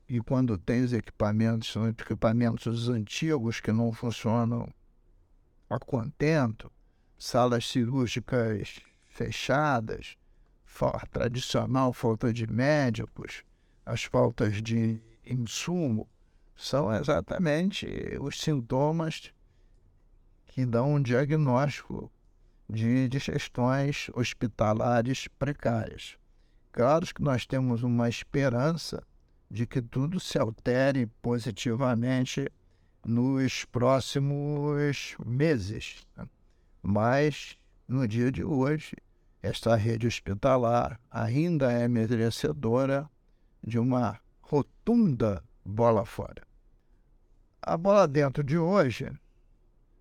E 0.08 0.20
quando 0.20 0.56
tem 0.56 0.84
os 0.84 0.92
equipamentos, 0.92 1.72
são 1.72 1.88
equipamentos 1.88 2.88
antigos 2.88 3.60
que 3.60 3.72
não 3.72 3.92
funcionam 3.92 4.68
a 5.68 5.78
contento, 5.78 6.70
salas 7.18 7.66
cirúrgicas 7.66 8.80
fechadas, 9.04 10.16
tradicional 11.10 11.92
falta 11.92 12.32
de 12.32 12.46
médicos, 12.46 13.44
as 13.86 14.04
faltas 14.04 14.60
de 14.60 15.00
insumo, 15.24 16.08
são 16.56 16.92
exatamente 16.92 17.86
os 18.20 18.40
sintomas 18.40 19.32
que 20.46 20.64
dão 20.64 20.94
um 20.94 21.02
diagnóstico 21.02 22.10
de, 22.68 23.08
de 23.08 23.18
gestões 23.18 24.08
hospitalares 24.14 25.28
precárias. 25.38 26.16
Claro 26.72 27.06
que 27.06 27.22
nós 27.22 27.46
temos 27.46 27.82
uma 27.82 28.08
esperança 28.08 29.02
de 29.50 29.66
que 29.66 29.80
tudo 29.80 30.18
se 30.18 30.38
altere 30.38 31.06
positivamente 31.22 32.50
nos 33.04 33.64
próximos 33.66 35.14
meses. 35.24 36.04
Né? 36.16 36.26
Mas, 36.86 37.56
no 37.88 38.06
dia 38.06 38.30
de 38.30 38.44
hoje, 38.44 38.94
esta 39.42 39.74
rede 39.74 40.06
hospitalar 40.06 41.00
ainda 41.10 41.72
é 41.72 41.88
merecedora 41.88 43.08
de 43.66 43.78
uma 43.78 44.20
rotunda 44.42 45.42
bola 45.64 46.04
fora. 46.04 46.42
A 47.62 47.74
bola 47.78 48.06
dentro 48.06 48.44
de 48.44 48.58
hoje 48.58 49.10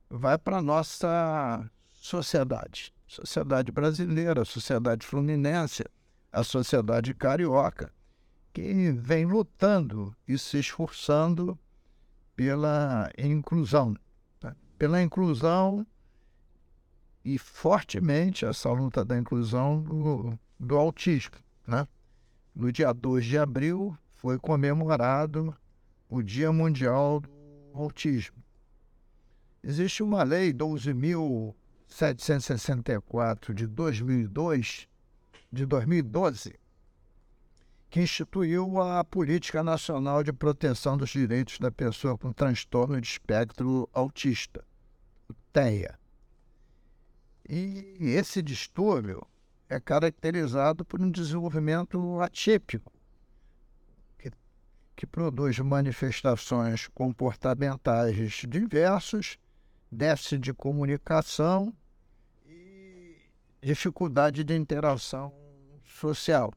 vai 0.09 0.37
para 0.37 0.57
a 0.57 0.61
nossa 0.61 1.71
sociedade. 1.93 2.93
Sociedade 3.07 3.71
brasileira, 3.71 4.43
sociedade 4.43 5.07
fluminense, 5.07 5.85
a 6.33 6.43
sociedade 6.43 7.13
carioca, 7.13 7.93
que 8.51 8.91
vem 8.91 9.25
lutando 9.25 10.13
e 10.27 10.37
se 10.37 10.59
esforçando 10.59 11.57
pela 12.35 13.09
inclusão. 13.17 13.95
Tá? 14.37 14.53
Pela 14.77 15.01
inclusão 15.01 15.87
e 17.23 17.37
fortemente 17.37 18.45
essa 18.45 18.69
luta 18.71 19.03
da 19.05 19.17
inclusão 19.17 19.81
do, 19.81 20.39
do 20.59 20.77
autismo. 20.77 21.35
Né? 21.65 21.87
No 22.55 22.71
dia 22.71 22.93
2 22.93 23.25
de 23.25 23.37
abril 23.37 23.97
foi 24.13 24.37
comemorado 24.37 25.55
o 26.09 26.21
Dia 26.21 26.51
Mundial 26.51 27.19
do 27.21 27.29
Autismo. 27.73 28.37
Existe 29.63 30.03
uma 30.03 30.23
lei 30.23 30.53
12.000 30.53 31.55
764 31.93 33.53
de 33.53 33.67
2002, 33.67 34.87
de 35.51 35.65
2012, 35.65 36.55
que 37.89 38.01
instituiu 38.01 38.81
a 38.81 39.03
Política 39.03 39.63
Nacional 39.63 40.23
de 40.23 40.33
Proteção 40.33 40.97
dos 40.97 41.11
Direitos 41.11 41.59
da 41.59 41.71
Pessoa 41.71 42.17
com 42.17 42.33
Transtorno 42.33 42.99
de 42.99 43.07
Espectro 43.07 43.87
Autista, 43.93 44.65
o 45.29 45.35
TEA. 45.53 45.99
E 47.47 47.95
esse 47.99 48.41
distúrbio 48.41 49.25
é 49.69 49.79
caracterizado 49.79 50.85
por 50.85 51.01
um 51.01 51.11
desenvolvimento 51.11 52.19
atípico, 52.21 52.91
que, 54.17 54.31
que 54.95 55.05
produz 55.05 55.59
manifestações 55.59 56.87
comportamentais 56.87 58.45
diversas, 58.47 59.37
déficit 59.91 60.39
de 60.39 60.53
comunicação 60.53 61.73
dificuldade 63.63 64.43
de 64.43 64.55
interação 64.55 65.33
social. 65.85 66.53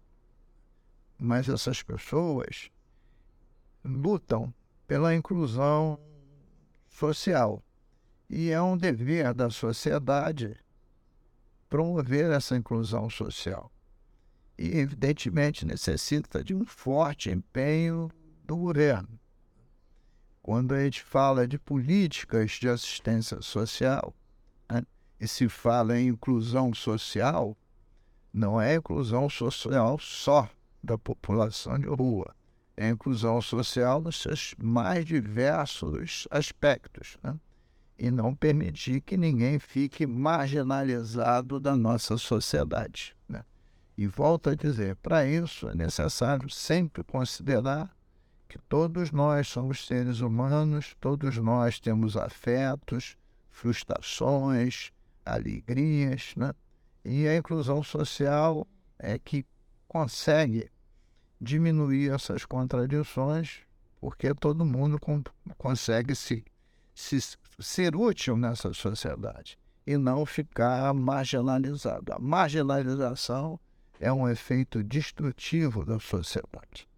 Mas 1.19 1.49
essas 1.49 1.83
pessoas 1.83 2.69
lutam 3.85 4.53
pela 4.87 5.15
inclusão 5.15 5.99
social. 6.89 7.63
E 8.29 8.51
é 8.51 8.61
um 8.61 8.77
dever 8.77 9.33
da 9.33 9.49
sociedade 9.51 10.57
promover 11.77 12.31
essa 12.31 12.57
inclusão 12.57 13.11
social. 13.11 13.71
E, 14.59 14.79
evidentemente, 14.79 15.67
necessita 15.67 16.43
de 16.43 16.55
um 16.55 16.65
forte 16.65 17.31
empenho 17.31 18.11
do 18.47 18.57
governo. 18.57 19.21
Quando 20.43 20.73
a 20.73 20.83
gente 20.83 21.03
fala 21.03 21.47
de 21.47 21.59
políticas 21.59 22.53
de 22.53 22.67
assistência 22.67 23.43
social, 23.43 24.15
e 25.21 25.29
se 25.29 25.49
fala 25.51 25.99
em 25.99 26.09
inclusão 26.09 26.73
social, 26.73 27.55
não 28.33 28.59
é 28.59 28.77
inclusão 28.77 29.29
social 29.29 29.99
só 29.99 30.49
da 30.83 30.97
população 30.97 31.79
de 31.79 31.89
rua, 31.89 32.35
é 32.75 32.89
inclusão 32.89 33.41
social 33.43 34.01
nos 34.01 34.21
seus 34.23 34.55
mais 34.57 35.05
diversos 35.05 36.27
aspectos, 36.31 37.19
né? 37.23 37.39
E 37.99 38.11
não 38.11 38.35
permitir 38.35 39.01
que 39.01 39.17
ninguém 39.17 39.59
fique 39.59 40.07
marginalizado 40.07 41.59
da 41.59 41.75
nossa 41.75 42.19
sociedade. 42.19 43.17
Né? 43.29 43.43
E 43.97 44.07
volto 44.07 44.51
a 44.51 44.55
dizer, 44.55 44.97
para 44.97 45.27
isso 45.27 45.69
é 45.69 45.75
necessário 45.75 46.51
sempre 46.51 47.03
considerar 47.03 47.95
que 48.49 48.59
todos 48.69 49.11
nós 49.11 49.49
somos 49.49 49.87
seres 49.87 50.21
humanos, 50.21 50.95
todos 51.01 51.37
nós 51.39 51.81
temos 51.81 52.17
afetos, 52.17 53.17
frustrações, 53.51 54.93
alegrias, 55.25 56.33
né? 56.37 56.53
E 57.05 57.27
a 57.27 57.37
inclusão 57.37 57.83
social 57.83 58.67
é 58.99 59.19
que 59.19 59.45
consegue 59.89 60.71
diminuir 61.41 62.11
essas 62.11 62.45
contradições, 62.45 63.61
porque 64.01 64.35
todo 64.35 64.65
mundo 64.65 64.99
consegue 65.57 66.15
se, 66.15 66.45
se 66.95 67.37
ser 67.59 67.97
útil 67.97 68.37
nessa 68.37 68.73
sociedade. 68.73 69.59
e 69.87 69.97
não 69.97 70.27
ficar 70.27 70.93
marginalizado. 70.93 72.13
A 72.13 72.19
marginalização 72.19 73.59
é 74.01 74.13
um 74.13 74.29
efeito 74.29 74.83
destrutivo 74.83 75.85
da 75.85 76.01
sociedade. 76.01 76.89